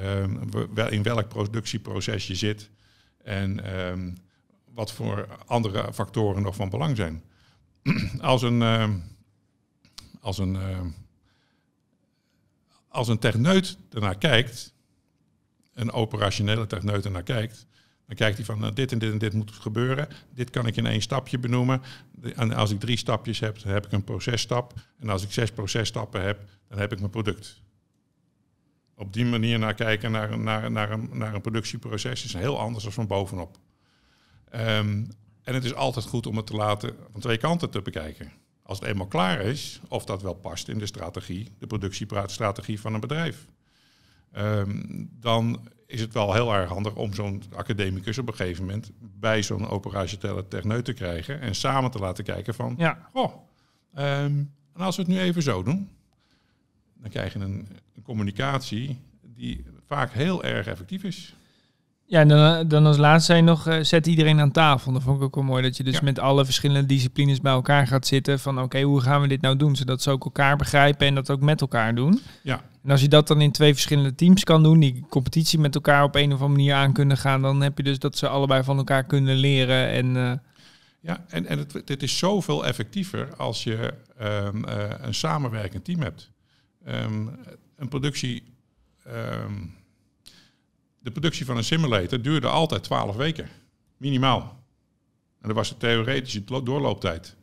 [0.00, 0.50] um,
[0.90, 2.70] in welk productieproces je zit
[3.22, 4.16] en um,
[4.74, 7.22] wat voor andere factoren nog van belang zijn.
[8.20, 8.88] als een, uh,
[10.20, 10.80] als een, uh,
[12.88, 14.74] als een techneut ernaar kijkt,
[15.74, 17.66] een operationele techneut ernaar kijkt,
[18.08, 20.08] dan kijkt hij van nou, dit en dit en dit moet gebeuren.
[20.34, 21.82] Dit kan ik in één stapje benoemen.
[22.34, 24.74] En als ik drie stapjes heb, dan heb ik een processtap.
[24.98, 27.62] En als ik zes processtappen heb, dan heb ik mijn product.
[28.94, 32.84] Op die manier naar kijken naar, naar, naar, een, naar een productieproces is heel anders
[32.84, 33.58] dan van bovenop.
[34.54, 35.08] Um,
[35.42, 38.32] en het is altijd goed om het te laten van twee kanten te bekijken.
[38.62, 42.94] Als het eenmaal klaar is, of dat wel past in de strategie, de productiestrategie van
[42.94, 43.46] een bedrijf.
[44.36, 48.90] Um, dan is het wel heel erg handig om zo'n academicus op een gegeven moment
[49.00, 53.08] bij zo'n operationele techneut te krijgen en samen te laten kijken van, ja.
[53.12, 53.32] oh,
[53.98, 55.88] um, en als we het nu even zo doen,
[57.00, 59.00] dan krijg je een, een communicatie
[59.34, 61.34] die vaak heel erg effectief is.
[62.04, 64.92] Ja, en dan, dan als laatste zijn nog, uh, zet iedereen aan tafel.
[64.92, 66.02] Dat vond ik ook wel mooi, dat je dus ja.
[66.02, 68.38] met alle verschillende disciplines bij elkaar gaat zitten.
[68.38, 69.76] Van oké, okay, hoe gaan we dit nou doen?
[69.76, 72.20] Zodat ze ook elkaar begrijpen en dat ook met elkaar doen.
[72.42, 72.62] Ja.
[72.88, 76.02] En als je dat dan in twee verschillende teams kan doen, die competitie met elkaar
[76.04, 78.62] op een of andere manier aan kunnen gaan, dan heb je dus dat ze allebei
[78.62, 79.88] van elkaar kunnen leren.
[79.88, 80.32] En, uh...
[81.00, 86.00] Ja, en, en het, het is zoveel effectiever als je um, uh, een samenwerkend team
[86.00, 86.30] hebt.
[86.88, 87.38] Um,
[87.76, 88.42] een productie...
[89.06, 89.74] Um,
[90.98, 93.48] de productie van een simulator duurde altijd 12 weken.
[93.96, 94.64] Minimaal.
[95.40, 97.36] En dat was de theoretische doorlooptijd.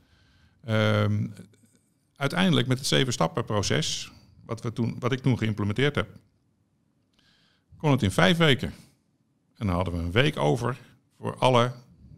[2.16, 4.12] Uiteindelijk met het zeven stappen proces,
[4.46, 6.10] wat, we toen, wat ik toen geïmplementeerd heb,
[7.78, 8.74] kon het in vijf weken.
[9.56, 10.78] En dan hadden we een week over
[11.18, 11.74] voor alle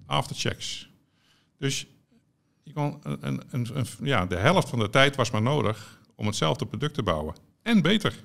[0.05, 0.89] afterchecks.
[1.57, 1.87] Dus
[2.63, 6.25] je kon een, een, een, ja, de helft van de tijd was maar nodig om
[6.25, 7.35] hetzelfde product te bouwen.
[7.61, 8.23] En beter.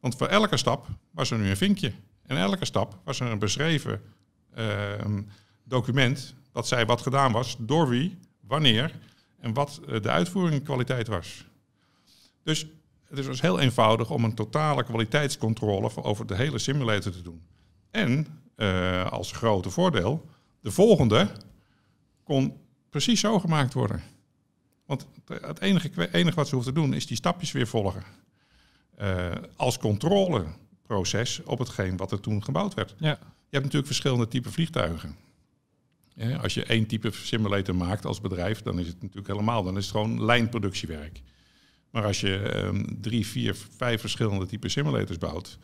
[0.00, 1.92] Want voor elke stap was er nu een vinkje.
[2.26, 4.02] En elke stap was er een beschreven
[4.56, 5.18] uh,
[5.64, 8.98] document dat zei wat gedaan was, door wie, wanneer
[9.40, 11.44] en wat de uitvoering kwaliteit was.
[12.42, 12.66] Dus
[13.14, 17.42] het was heel eenvoudig om een totale kwaliteitscontrole over de hele simulator te doen.
[17.90, 20.28] En uh, als grote voordeel,
[20.60, 21.30] de volgende
[22.22, 22.56] kon
[22.90, 24.02] precies zo gemaakt worden.
[24.86, 28.02] Want het enige, enige wat ze hoeft te doen is die stapjes weer volgen.
[29.00, 30.44] Uh, als controle
[30.82, 32.94] proces op hetgeen wat er toen gebouwd werd.
[32.98, 33.18] Ja.
[33.20, 35.16] Je hebt natuurlijk verschillende typen vliegtuigen.
[36.14, 39.76] Ja, als je één type simulator maakt als bedrijf, dan is het natuurlijk helemaal, dan
[39.76, 41.22] is het gewoon lijnproductiewerk.
[41.90, 45.58] Maar als je um, drie, vier, vijf verschillende typen simulators bouwt,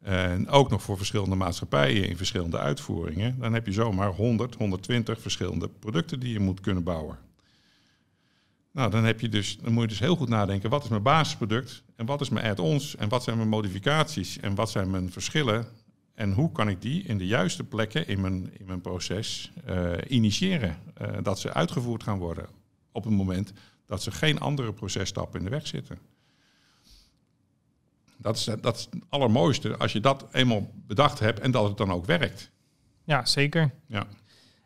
[0.00, 3.38] En ook nog voor verschillende maatschappijen in verschillende uitvoeringen.
[3.38, 7.18] Dan heb je zomaar 100, 120 verschillende producten die je moet kunnen bouwen.
[8.72, 11.02] Nou, dan, heb je dus, dan moet je dus heel goed nadenken, wat is mijn
[11.02, 15.12] basisproduct en wat is mijn add-ons en wat zijn mijn modificaties en wat zijn mijn
[15.12, 15.66] verschillen
[16.14, 19.92] en hoe kan ik die in de juiste plekken in mijn, in mijn proces uh,
[20.08, 22.46] initiëren, uh, dat ze uitgevoerd gaan worden
[22.92, 23.52] op het moment
[23.92, 25.98] dat ze geen andere processtappen in de weg zitten.
[28.16, 31.76] Dat is, dat is het allermooiste als je dat eenmaal bedacht hebt en dat het
[31.76, 32.50] dan ook werkt.
[33.04, 33.70] Ja, zeker.
[33.86, 34.06] Ja.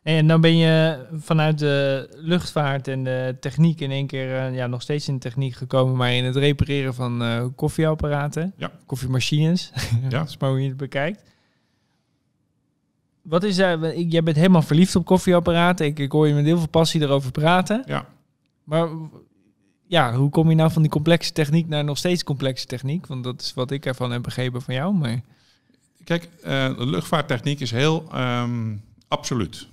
[0.03, 4.67] En dan ben je vanuit de luchtvaart en de techniek in één keer uh, ja,
[4.67, 8.71] nog steeds in de techniek gekomen, maar in het repareren van uh, koffieapparaten, Ja.
[8.87, 9.73] koffiemachines,
[10.09, 10.23] Ja.
[10.23, 11.23] is maar hoe je het bekijkt.
[13.23, 15.87] Wat is uh, jij bent helemaal verliefd op koffieapparaten.
[15.87, 17.83] Ik, ik hoor je met heel veel passie erover praten.
[17.87, 18.07] Ja.
[18.67, 18.89] Maar
[19.87, 23.07] ja, hoe kom je nou van die complexe techniek naar nog steeds complexe techniek?
[23.07, 24.95] Want dat is wat ik ervan heb begrepen van jou.
[24.95, 25.21] Maar...
[26.05, 29.69] Kijk, uh, luchtvaarttechniek is heel um, absoluut.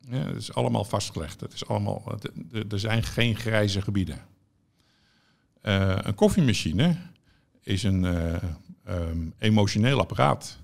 [0.00, 1.40] Ja, het is allemaal vastgelegd.
[1.40, 2.18] Het is allemaal,
[2.68, 4.18] er zijn geen grijze gebieden.
[5.62, 6.96] Uh, een koffiemachine
[7.62, 8.34] is een uh,
[8.88, 10.58] um, emotioneel apparaat.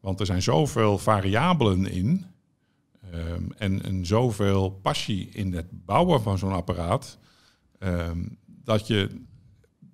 [0.00, 2.26] Want er zijn zoveel variabelen in.
[3.14, 7.18] Um, en, en zoveel passie in het bouwen van zo'n apparaat.
[7.78, 9.24] Um, dat je.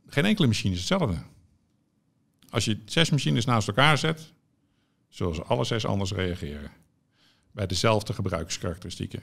[0.06, 1.16] Geen enkele machine is hetzelfde.
[2.48, 4.32] Als je zes machines naast elkaar zet,
[5.08, 6.70] zullen ze alle zes anders reageren.
[7.52, 9.22] Bij dezelfde gebruikskarakteristieken.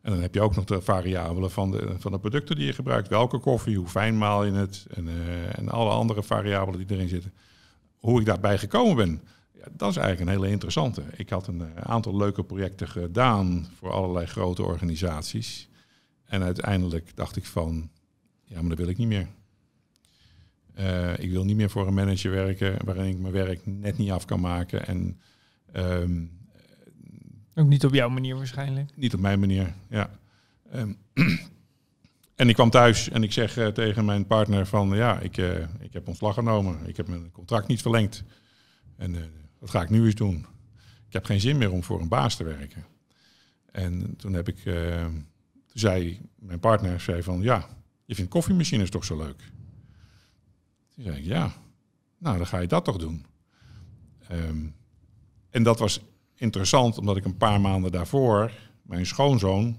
[0.00, 2.72] En dan heb je ook nog de variabelen van de, van de producten die je
[2.72, 3.08] gebruikt.
[3.08, 7.08] Welke koffie, hoe fijn maal je het en, uh, en alle andere variabelen die erin
[7.08, 7.32] zitten.
[7.98, 9.22] Hoe ik daarbij gekomen ben,
[9.58, 11.02] ja, dat is eigenlijk een hele interessante.
[11.16, 15.68] Ik had een uh, aantal leuke projecten gedaan voor allerlei grote organisaties.
[16.24, 17.90] En uiteindelijk dacht ik van,
[18.44, 19.28] ja, maar dat wil ik niet meer.
[20.78, 24.10] Uh, ik wil niet meer voor een manager werken waarin ik mijn werk net niet
[24.10, 24.86] af kan maken.
[24.86, 25.20] En
[25.72, 26.30] um,
[27.54, 28.90] ook niet op jouw manier waarschijnlijk.
[28.96, 30.10] Niet op mijn manier, ja.
[30.74, 30.98] Um,
[32.36, 34.88] en ik kwam thuis en ik zeg uh, tegen mijn partner van...
[34.96, 36.78] ja, ik, uh, ik heb ontslag genomen.
[36.86, 38.24] Ik heb mijn contract niet verlengd.
[38.96, 39.14] En
[39.66, 40.46] dat ga ik nu eens doen.
[41.06, 42.84] Ik heb geen zin meer om voor een baas te werken.
[43.72, 44.62] En toen heb ik...
[44.62, 45.26] toen
[45.72, 47.40] zei mijn partner zei van...
[47.42, 47.68] ja,
[48.04, 49.38] je vindt koffiemachines toch zo leuk?
[50.94, 51.52] Toen zei ik, ja.
[52.18, 53.26] Nou, dan ga je dat toch doen.
[54.32, 54.74] Um,
[55.50, 56.00] en dat was
[56.34, 58.52] interessant, omdat ik een paar maanden daarvoor
[58.82, 59.78] mijn schoonzoon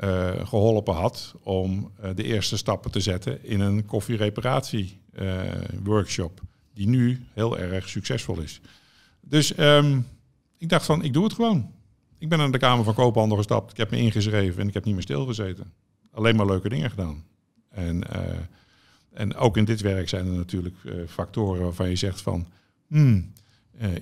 [0.00, 5.42] uh, geholpen had om uh, de eerste stappen te zetten in een koffiereparatie uh,
[5.82, 6.40] workshop,
[6.72, 8.60] die nu heel erg succesvol is.
[9.24, 10.06] Dus um,
[10.58, 11.72] ik dacht van, ik doe het gewoon.
[12.18, 14.84] Ik ben naar de Kamer van Koophandel gestapt, ik heb me ingeschreven en ik heb
[14.84, 15.72] niet meer stilgezeten.
[16.10, 17.24] Alleen maar leuke dingen gedaan.
[17.70, 18.02] En,
[19.12, 20.76] en ook in dit werk zijn er natuurlijk
[21.08, 22.46] factoren waarvan je zegt van,
[22.86, 23.32] hmm,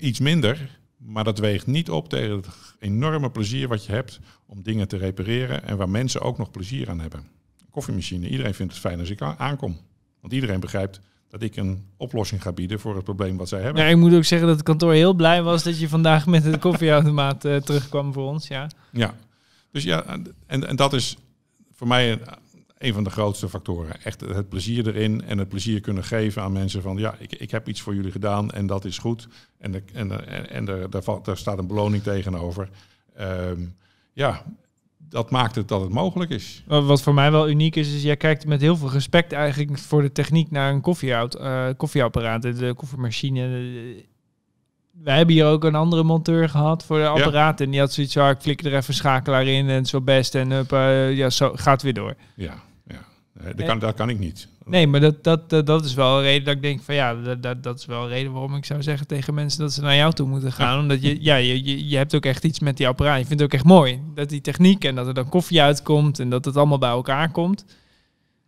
[0.01, 4.63] iets minder, maar dat weegt niet op tegen het enorme plezier wat je hebt om
[4.63, 7.29] dingen te repareren en waar mensen ook nog plezier aan hebben.
[7.71, 9.77] Koffiemachine, iedereen vindt het fijn als ik aankom.
[10.21, 11.01] Want iedereen begrijpt
[11.33, 13.83] dat ik een oplossing ga bieden voor het probleem wat zij hebben.
[13.83, 16.43] Ja, ik moet ook zeggen dat het kantoor heel blij was dat je vandaag met
[16.45, 18.49] de koffieautomaat uh, terugkwam voor ons.
[18.49, 19.15] Ja, ja.
[19.71, 20.05] dus ja,
[20.47, 21.17] en, en dat is
[21.75, 22.21] voor mij een,
[22.79, 24.03] een van de grootste factoren.
[24.03, 27.51] Echt het plezier erin en het plezier kunnen geven aan mensen van ja, ik, ik
[27.51, 29.29] heb iets voor jullie gedaan en dat is goed.
[29.59, 32.69] En, de, en, de, en de, daar, valt, daar staat een beloning tegenover.
[33.21, 33.75] Um,
[34.13, 34.45] ja,
[35.13, 36.63] dat maakt het dat het mogelijk is.
[36.67, 40.03] Wat voor mij wel uniek is, is jij kijkt met heel veel respect eigenlijk voor
[40.03, 43.49] de techniek naar een koffieaut, uh, koffieapparaat, de koffiemachine.
[44.91, 47.59] Wij hebben hier ook een andere monteur gehad voor de apparaat.
[47.59, 47.65] Ja.
[47.65, 50.35] En die had zoiets van, ik flikker er even schakelaar in en zo best.
[50.35, 52.15] En up, uh, ja, zo gaat weer door.
[52.35, 52.55] Ja,
[52.87, 53.01] ja.
[53.55, 54.49] Dat, kan, dat kan ik niet.
[54.65, 57.43] Nee, maar dat, dat, dat, is wel een reden dat ik denk van ja, dat,
[57.43, 59.97] dat, dat is wel een reden waarom ik zou zeggen tegen mensen dat ze naar
[59.97, 60.75] jou toe moeten gaan.
[60.75, 60.81] Ja.
[60.81, 63.19] Omdat je, ja, je, je, je hebt ook echt iets met die apparaat.
[63.19, 64.01] Je vindt het ook echt mooi.
[64.15, 67.31] Dat die techniek en dat er dan koffie uitkomt en dat het allemaal bij elkaar
[67.31, 67.65] komt.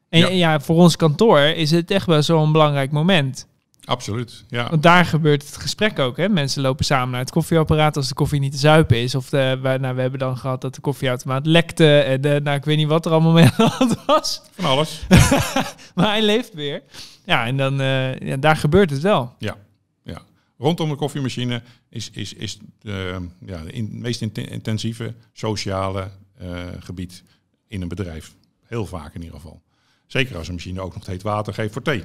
[0.08, 3.46] En ja, en ja voor ons kantoor is het echt wel zo'n belangrijk moment.
[3.84, 4.70] Absoluut, ja.
[4.70, 6.16] Want daar gebeurt het gesprek ook.
[6.16, 6.28] Hè?
[6.28, 9.14] Mensen lopen samen naar het koffieapparaat als de koffie niet te zuipen is.
[9.14, 11.98] Of de, wij, nou, we hebben dan gehad dat de koffieautomaat lekte.
[11.98, 14.42] En de, nou, ik weet niet wat er allemaal mee aan de hand was.
[14.50, 15.06] Van alles.
[15.94, 16.82] maar hij leeft weer.
[17.24, 19.34] Ja, en dan, uh, ja, daar gebeurt het wel.
[19.38, 19.56] Ja,
[20.02, 20.22] ja.
[20.58, 26.10] Rondom de koffiemachine is, is, is de, ja, de in, meest intensieve sociale
[26.42, 27.22] uh, gebied
[27.68, 28.34] in een bedrijf.
[28.62, 29.62] Heel vaak in ieder geval.
[30.06, 32.04] Zeker als een machine ook nog heet water geeft voor thee.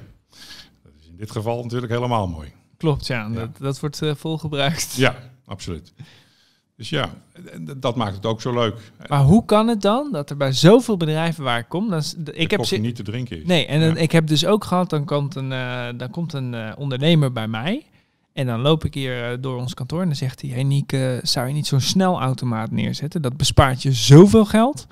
[1.19, 2.51] Dit geval natuurlijk helemaal mooi.
[2.77, 3.27] Klopt, ja.
[3.27, 3.33] ja.
[3.33, 4.95] Dat, dat wordt uh, volgebruikt.
[4.95, 5.93] Ja, absoluut.
[6.75, 7.09] Dus ja,
[7.77, 8.91] dat maakt het ook zo leuk.
[9.07, 12.51] Maar hoe kan het dan dat er bij zoveel bedrijven waar ik kom, dan, ik
[12.51, 13.45] heb ze niet te drinken is.
[13.45, 16.53] Nee, en dan, ik heb dus ook gehad, dan komt een, uh, dan komt een
[16.53, 17.85] uh, ondernemer bij mij
[18.33, 21.47] en dan loop ik hier door ons kantoor en dan zegt hij, hey Nieke, zou
[21.47, 23.21] je niet zo'n snelautomaat neerzetten?
[23.21, 24.87] Dat bespaart je zoveel geld.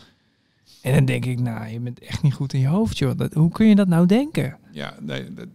[0.82, 3.18] En dan denk ik, nou, je bent echt niet goed in je hoofd, joh.
[3.18, 4.58] Dat, hoe kun je dat nou denken?
[4.72, 5.48] Ja, nee, dat,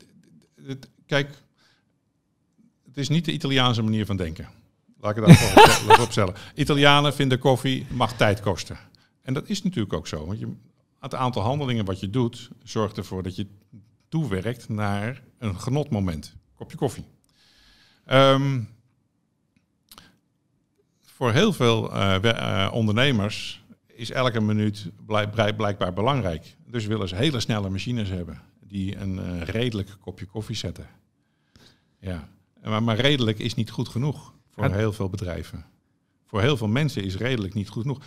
[1.06, 1.28] kijk,
[2.84, 4.48] het is niet de Italiaanse manier van denken.
[5.00, 6.34] Laat ik het opstellen.
[6.54, 8.78] Italianen vinden koffie mag tijd kosten.
[9.22, 10.26] En dat is natuurlijk ook zo.
[10.26, 10.52] Want je,
[11.00, 13.46] het aantal handelingen wat je doet, zorgt ervoor dat je
[14.08, 16.34] toewerkt naar een genotmoment.
[16.54, 17.04] Kopje koffie.
[18.10, 18.68] Um,
[21.04, 26.56] voor heel veel uh, uh, ondernemers is elke minuut blijk, blijkbaar belangrijk.
[26.66, 30.86] Dus willen ze hele snelle machines hebben die een uh, redelijk kopje koffie zetten.
[32.00, 32.28] Ja,
[32.62, 35.64] maar, maar redelijk is niet goed genoeg voor heel veel bedrijven.
[36.26, 38.00] Voor heel veel mensen is redelijk niet goed genoeg.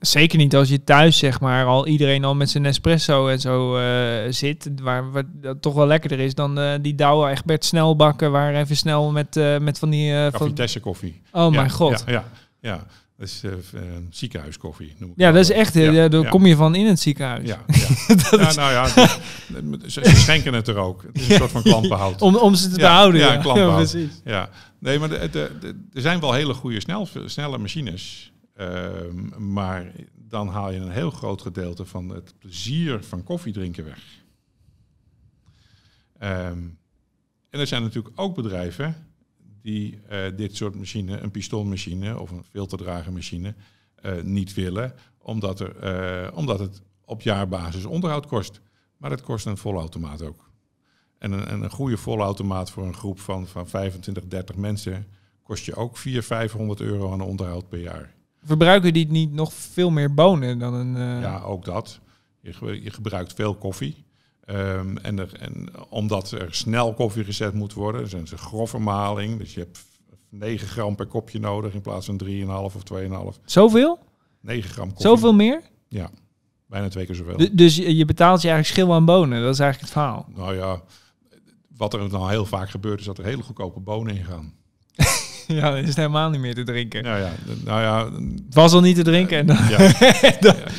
[0.00, 3.78] Zeker niet als je thuis, zeg maar, al iedereen al met zijn espresso en zo
[3.78, 4.70] uh, zit.
[4.80, 8.30] Waar, waar dat toch wel lekkerder is dan uh, die Douwe Egbert snelbakken.
[8.30, 10.12] Waar even snel met, uh, met van die...
[10.12, 10.54] Uh, van...
[10.80, 11.22] koffie.
[11.32, 12.02] Oh ja, mijn god.
[12.06, 12.24] Ja, ja,
[12.60, 12.86] ja.
[13.18, 13.42] Dat is
[14.10, 14.94] ziekenhuiskoffie.
[14.98, 15.74] Noem ik ja, dat is echt.
[15.74, 17.48] Ja, daar kom je van in het ziekenhuis.
[17.48, 17.64] Ja,
[18.30, 18.52] ja.
[18.52, 18.86] nou ja,
[19.86, 21.02] ze, ze, schenken het er ook.
[21.02, 22.22] Het is een soort van klantbehoud.
[22.22, 23.20] om, om ze te behouden.
[23.20, 23.74] Ja, ja.
[23.76, 24.20] precies.
[24.24, 24.50] Ja.
[24.78, 28.32] Nee, maar de, de, de, er zijn wel hele goede snel, snelle machines.
[28.60, 33.84] Um, maar dan haal je een heel groot gedeelte van het plezier van koffie drinken
[33.84, 34.02] weg.
[36.22, 36.78] Um,
[37.50, 38.96] en er zijn natuurlijk ook bedrijven
[39.62, 43.54] die uh, dit soort machine, een pistoolmachine of een filterdragermachine,
[44.02, 48.60] uh, niet willen, omdat, er, uh, omdat het op jaarbasis onderhoud kost.
[48.96, 50.50] Maar dat kost een volautomaat ook.
[51.18, 55.06] En een, een goede volautomaat voor een groep van, van 25, 30 mensen
[55.42, 58.14] kost je ook 400, 500 euro aan onderhoud per jaar.
[58.42, 61.20] Verbruiken die niet nog veel meer bonen dan een...
[61.20, 62.00] Ja, ook dat.
[62.40, 64.04] Je, je gebruikt veel koffie.
[64.50, 69.38] Um, en, er, en omdat er snel koffie gezet moet worden, zijn ze grove maling.
[69.38, 69.78] Dus je hebt
[70.28, 72.74] 9 gram per kopje nodig in plaats van 3,5 of
[73.34, 73.40] 2,5.
[73.44, 73.98] Zoveel?
[74.40, 75.06] 9 gram koffie.
[75.06, 75.62] Zoveel meer?
[75.88, 76.10] Ja,
[76.66, 77.36] bijna twee keer zoveel.
[77.36, 80.26] D dus je betaalt je eigenlijk schil aan bonen, dat is eigenlijk het verhaal.
[80.34, 80.82] Nou ja,
[81.76, 84.54] wat er dan heel vaak gebeurt is dat er hele goedkope bonen in gaan.
[85.60, 87.02] ja, dan is het helemaal niet meer te drinken.
[87.02, 87.32] Nou ja,
[87.64, 88.12] nou ja
[88.44, 89.38] het was al niet te drinken.
[89.38, 89.78] En dan, ja,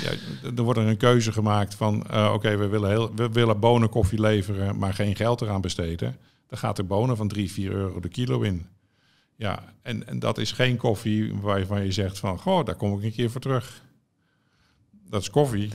[0.03, 0.12] ja,
[0.55, 4.21] er wordt er een keuze gemaakt van, uh, oké, we willen heel, we willen bonenkoffie
[4.21, 6.17] leveren, maar geen geld eraan besteden.
[6.47, 8.65] Dan gaat er bonen van 3, 4 euro de kilo in.
[9.36, 13.03] Ja, en, en dat is geen koffie waarvan je zegt van, goh, daar kom ik
[13.03, 13.84] een keer voor terug.
[15.10, 15.69] Dat is koffie,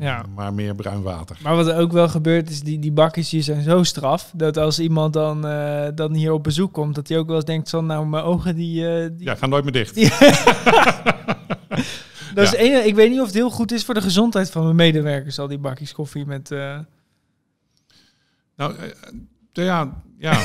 [0.00, 0.24] ja.
[0.34, 1.38] maar meer bruin water.
[1.42, 4.56] Maar wat er ook wel gebeurt is, die, die bakjes hier zijn zo straf, dat
[4.56, 7.70] als iemand dan, uh, dan hier op bezoek komt, dat hij ook wel eens denkt
[7.70, 8.82] van, nou, mijn ogen die...
[8.82, 9.24] Uh, die...
[9.24, 9.94] Ja, gaan nooit meer dicht.
[12.34, 14.64] dat is ene, ik weet niet of het heel goed is voor de gezondheid van
[14.64, 16.50] mijn medewerkers, al die bakjes koffie met...
[16.50, 16.78] Uh...
[18.56, 18.74] Nou,
[19.52, 20.32] ja, ja.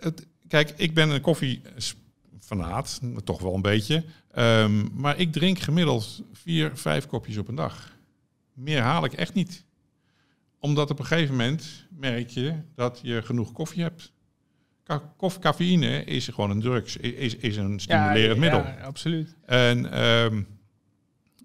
[0.00, 1.20] het, kijk, ik ben een
[2.56, 4.04] koffiefanaat, toch wel een beetje.
[4.38, 7.96] Um, maar ik drink gemiddeld vier, vijf kopjes op een dag.
[8.54, 9.64] Meer haal ik echt niet.
[10.58, 14.12] Omdat op een gegeven moment merk je dat je genoeg koffie hebt.
[15.16, 18.60] Kof, cafeïne is gewoon een drugs, is, is een stimulerend ja, middel.
[18.60, 19.36] Ja, absoluut.
[19.46, 20.46] En um,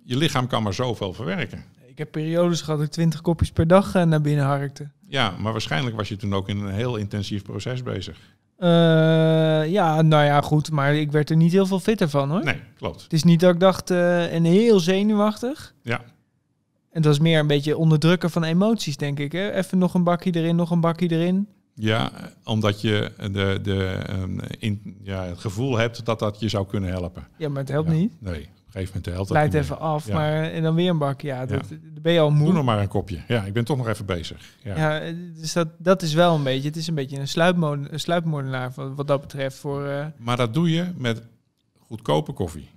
[0.04, 1.64] je lichaam kan maar zoveel verwerken.
[1.86, 4.90] Ik heb periodes gehad dat ik 20 kopjes per dag uh, naar binnen harkte.
[5.08, 8.35] Ja, maar waarschijnlijk was je toen ook in een heel intensief proces bezig.
[8.60, 12.44] Uh, ja, nou ja, goed, maar ik werd er niet heel veel fitter van hoor.
[12.44, 13.04] Nee, klopt.
[13.04, 15.74] Het is niet dat ik dacht, uh, en heel zenuwachtig.
[15.82, 16.02] Ja.
[16.92, 19.32] En dat is meer een beetje onderdrukken van emoties, denk ik.
[19.32, 19.52] Hè?
[19.52, 21.48] Even nog een bakje erin, nog een bakje erin.
[21.74, 22.12] Ja,
[22.44, 26.90] omdat je de, de, um, in, ja, het gevoel hebt dat dat je zou kunnen
[26.90, 27.28] helpen.
[27.38, 28.14] Ja, maar het helpt ja, niet.
[28.20, 28.50] Nee
[28.82, 31.22] gegeven moment helpt Leidt even af, maar en dan weer een bak.
[31.22, 32.02] Ja, dat, ja.
[32.02, 32.46] ben je al moe.
[32.46, 33.20] Doe nog maar een kopje.
[33.28, 34.56] Ja, ik ben toch nog even bezig.
[34.64, 38.00] Ja, ja dus dat, dat is wel een beetje, het is een beetje een, een
[38.00, 39.58] sluipmoordenaar wat dat betreft.
[39.58, 40.06] Voor, uh...
[40.18, 41.22] Maar dat doe je met
[41.80, 42.70] goedkope koffie.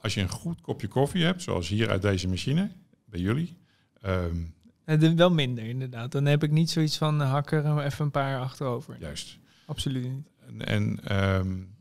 [0.00, 2.70] Als je een goed kopje koffie hebt, zoals hier uit deze machine,
[3.04, 3.56] bij jullie.
[4.06, 4.54] Um,
[5.16, 6.12] wel minder inderdaad.
[6.12, 8.96] Dan heb ik niet zoiets van uh, hakker even een paar achterover.
[9.00, 9.38] Juist.
[9.66, 10.26] Absoluut niet.
[10.46, 11.75] En, en um,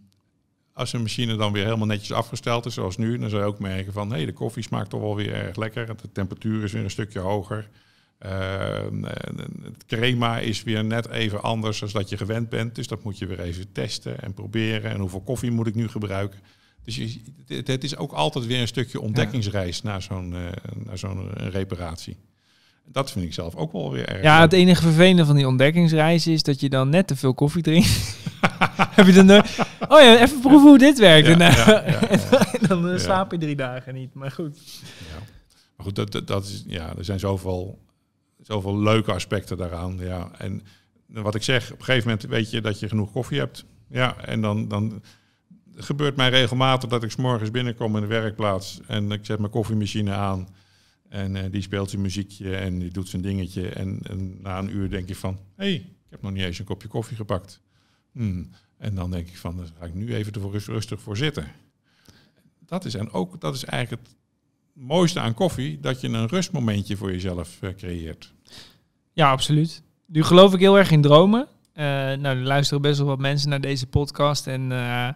[0.75, 3.59] als een machine dan weer helemaal netjes afgesteld is, zoals nu, dan zou je ook
[3.59, 5.87] merken van hé, hey, de koffie smaakt toch wel weer erg lekker.
[5.87, 7.69] De temperatuur is weer een stukje hoger.
[8.25, 8.31] Uh,
[9.63, 12.75] het crema is weer net even anders dan dat je gewend bent.
[12.75, 14.91] Dus dat moet je weer even testen en proberen.
[14.91, 16.39] En hoeveel koffie moet ik nu gebruiken?
[16.83, 17.21] Dus je,
[17.63, 20.39] het, is ook altijd weer een stukje ontdekkingsreis naar zo'n uh,
[20.85, 22.17] naar zo'n reparatie.
[22.91, 24.23] Dat vind ik zelf ook wel weer erg.
[24.23, 27.63] Ja, het enige vervelende van die ontdekkingsreis is dat je dan net te veel koffie
[27.63, 28.17] drinkt.
[28.95, 29.25] Heb je dan
[29.87, 31.27] Oh ja, even proeven hoe dit werkt.
[31.27, 31.37] En,
[32.67, 34.13] dan slaap je drie dagen niet.
[34.13, 34.59] Maar goed.
[35.11, 35.19] Ja.
[35.75, 37.79] Maar goed, dat, dat, dat is, ja, er zijn zoveel,
[38.41, 39.97] zoveel leuke aspecten daaraan.
[39.97, 40.31] Ja.
[40.37, 40.63] En
[41.07, 43.65] wat ik zeg, op een gegeven moment weet je dat je genoeg koffie hebt.
[43.89, 45.03] Ja, en dan, dan
[45.75, 49.51] gebeurt mij regelmatig dat ik 's morgens binnenkom in de werkplaats en ik zet mijn
[49.51, 50.47] koffiemachine aan.
[51.09, 53.69] En eh, die speelt zijn muziekje en die doet zijn dingetje.
[53.69, 56.59] En, en na een uur denk je van, hé, hey, ik heb nog niet eens
[56.59, 57.61] een kopje koffie gepakt.
[58.11, 58.49] Hmm.
[58.77, 61.47] En dan denk ik van, dan ga ik nu even rustig voor zitten.
[62.65, 64.15] Dat is, en ook, dat is eigenlijk het
[64.73, 68.33] mooiste aan koffie, dat je een rustmomentje voor jezelf eh, creëert.
[69.13, 69.81] Ja, absoluut.
[70.05, 71.47] Nu geloof ik heel erg in dromen.
[71.73, 74.47] Eh, nou, er luisteren best wel wat mensen naar deze podcast.
[74.47, 75.07] En eh,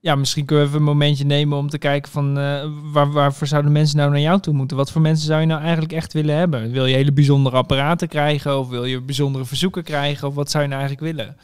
[0.00, 2.34] ja, misschien kunnen we even een momentje nemen om te kijken van
[2.92, 4.76] waar, waarvoor zouden mensen nou naar jou toe moeten?
[4.76, 6.70] Wat voor mensen zou je nou eigenlijk echt willen hebben?
[6.70, 8.58] Wil je hele bijzondere apparaten krijgen?
[8.58, 10.28] Of wil je bijzondere verzoeken krijgen?
[10.28, 11.36] Of wat zou je nou eigenlijk willen?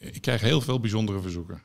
[0.00, 1.62] Ik krijg heel veel bijzondere verzoeken.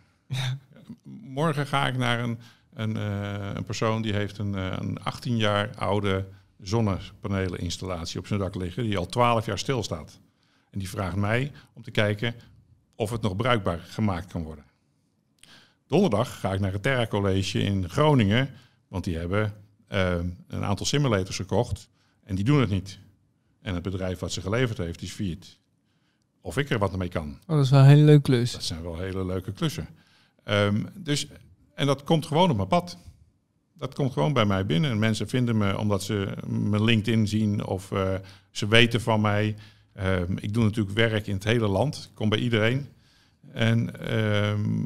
[1.24, 2.40] Morgen ga ik naar een,
[2.74, 6.28] een, eh, een persoon die heeft een, eh, een 18 jaar oude
[6.62, 10.20] zonnepaneleninstallatie op zijn dak liggen, die al 12 jaar stilstaat.
[10.72, 12.36] En die vraagt mij om te kijken
[12.96, 14.66] of het nog bruikbaar gemaakt kan worden.
[15.88, 18.50] Donderdag ga ik naar het Terra College in Groningen,
[18.88, 19.54] want die hebben
[19.88, 21.90] eh, een aantal simulators gekocht
[22.24, 23.00] en die doen het niet.
[23.62, 25.58] En het bedrijf wat ze geleverd heeft, is failliet.
[26.46, 27.40] Of ik er wat mee kan.
[27.48, 28.52] Oh, dat is wel een hele leuke klus.
[28.52, 29.88] Dat zijn wel hele leuke klussen.
[30.44, 31.28] Ehm, dus,
[31.74, 32.98] en dat komt gewoon op mijn pad.
[33.74, 34.92] Dat komt gewoon bij mij binnen.
[34.92, 38.14] En mensen vinden me omdat ze mijn LinkedIn zien of eh,
[38.52, 39.56] ze weten van mij.
[39.94, 41.96] Ehm, ik doe natuurlijk werk in het hele land.
[42.10, 42.88] Ik kom bij iedereen.
[43.52, 44.86] En ehm,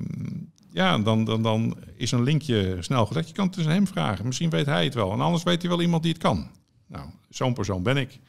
[0.72, 3.28] ja, dan, dan, dan is een linkje snel gezet.
[3.28, 4.26] Je kan het dus aan hem vragen.
[4.26, 5.12] Misschien weet hij het wel.
[5.12, 6.48] En anders weet hij wel iemand die het kan.
[6.88, 8.20] Nou, zo'n persoon ben ik.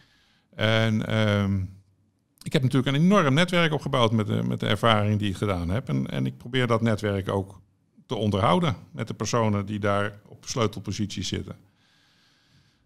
[0.55, 1.03] En
[2.43, 5.69] ik heb natuurlijk een enorm netwerk opgebouwd met de, met de ervaring die ik gedaan
[5.69, 5.89] heb.
[5.89, 7.61] En, en ik probeer dat netwerk ook
[8.07, 11.57] te onderhouden met de personen die daar op sleutelposities zitten.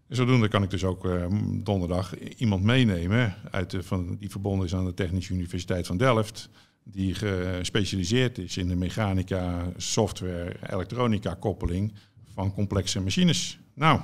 [0.07, 1.25] En zodoende kan ik dus ook eh,
[1.63, 6.49] donderdag iemand meenemen uit de, van, die verbonden is aan de Technische Universiteit van Delft.
[6.83, 11.93] Die gespecialiseerd is in de mechanica, software, elektronica koppeling
[12.33, 13.59] van complexe machines.
[13.73, 13.99] Nou,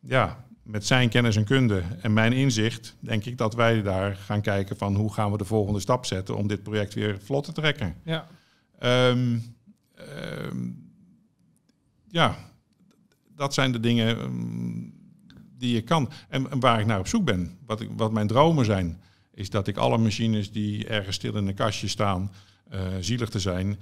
[0.00, 4.40] ja, met zijn kennis en kunde en mijn inzicht denk ik dat wij daar gaan
[4.40, 7.52] kijken van hoe gaan we de volgende stap zetten om dit project weer vlot te
[7.52, 7.96] trekken.
[8.04, 8.26] Ja.
[8.78, 9.38] Ehm,
[9.94, 10.70] ehm,
[12.08, 12.36] ja,
[13.34, 14.34] dat zijn de dingen ehm,
[15.58, 16.10] die je kan.
[16.28, 19.00] En, en waar ik naar op zoek ben, wat, ik, wat mijn dromen zijn,
[19.34, 22.32] is dat ik alle machines die ergens stil in een kastje staan,
[22.68, 23.78] eh, zielig te zijn,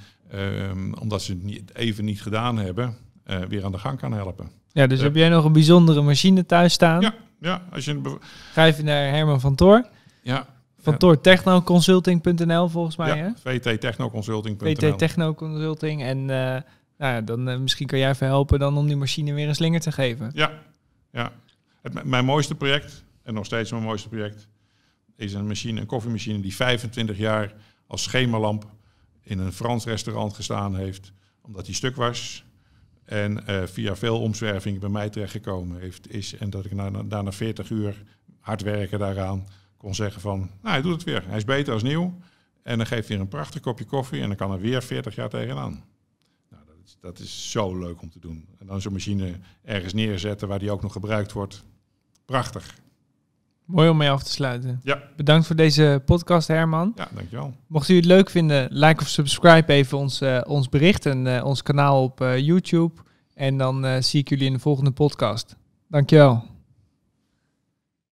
[1.01, 4.51] omdat ze het niet, even niet gedaan hebben, eh, weer aan de gang kan helpen.
[4.73, 5.05] Ja, dus Ja.
[5.05, 7.01] heb jij nog een bijzondere machine thuis staan?
[7.01, 8.19] Ja, ja, als je
[8.53, 9.87] Ga even naar Herman van Toor.
[10.23, 10.47] ja,
[10.79, 10.99] Van Ja.
[10.99, 13.25] Toor Technoconsulting.nl volgens mij, hè?
[13.25, 14.75] ja, vttechnoconsulting.nl.
[14.75, 16.03] VT Technoconsulting.
[16.03, 16.63] En eh,
[16.99, 19.55] nou ja, dan eh, misschien kan jij even helpen dan om die machine weer een
[19.55, 20.31] slinger te geven.
[20.35, 20.51] Ja,
[21.13, 21.33] ja.
[21.83, 24.49] Het, mijn mooiste project, en nog steeds mijn mooiste project,
[25.17, 27.53] is een machine, een koffiemachine die 25 jaar
[27.87, 28.67] als schemerlamp
[29.23, 31.13] in een Frans restaurant gestaan heeft,
[31.43, 32.45] omdat die stuk was.
[33.05, 36.37] En eh, via veel omzwerving bij mij terechtgekomen heeft, is.
[36.37, 38.03] En dat ik na, na, daarna 40 uur
[38.41, 39.47] hard werken daaraan
[39.77, 41.25] kon zeggen van, nou hij doet het weer.
[41.27, 42.19] Hij is beter als nieuw.
[42.63, 45.29] En dan geeft hij een prachtig kopje koffie en dan kan er weer 40 jaar
[45.29, 45.85] tegenaan.
[46.51, 48.49] Nou, dat, is, dat is zo leuk om te doen.
[48.59, 51.65] En dan zo'n machine ergens neerzetten waar die ook nog gebruikt wordt.
[52.25, 52.75] Prachtig.
[53.65, 54.81] Mooi om mee af te sluiten.
[54.83, 55.03] Ja.
[55.17, 56.93] Bedankt voor deze podcast, Herman.
[56.97, 57.55] Ja, dankjewel.
[57.67, 61.45] Mocht u het leuk vinden, like of subscribe even ons, eh, ons bericht en eh,
[61.45, 63.01] ons kanaal op eh, YouTube.
[63.35, 65.57] En dan zie ik jullie in de volgende podcast.
[65.89, 66.54] Dankjewel.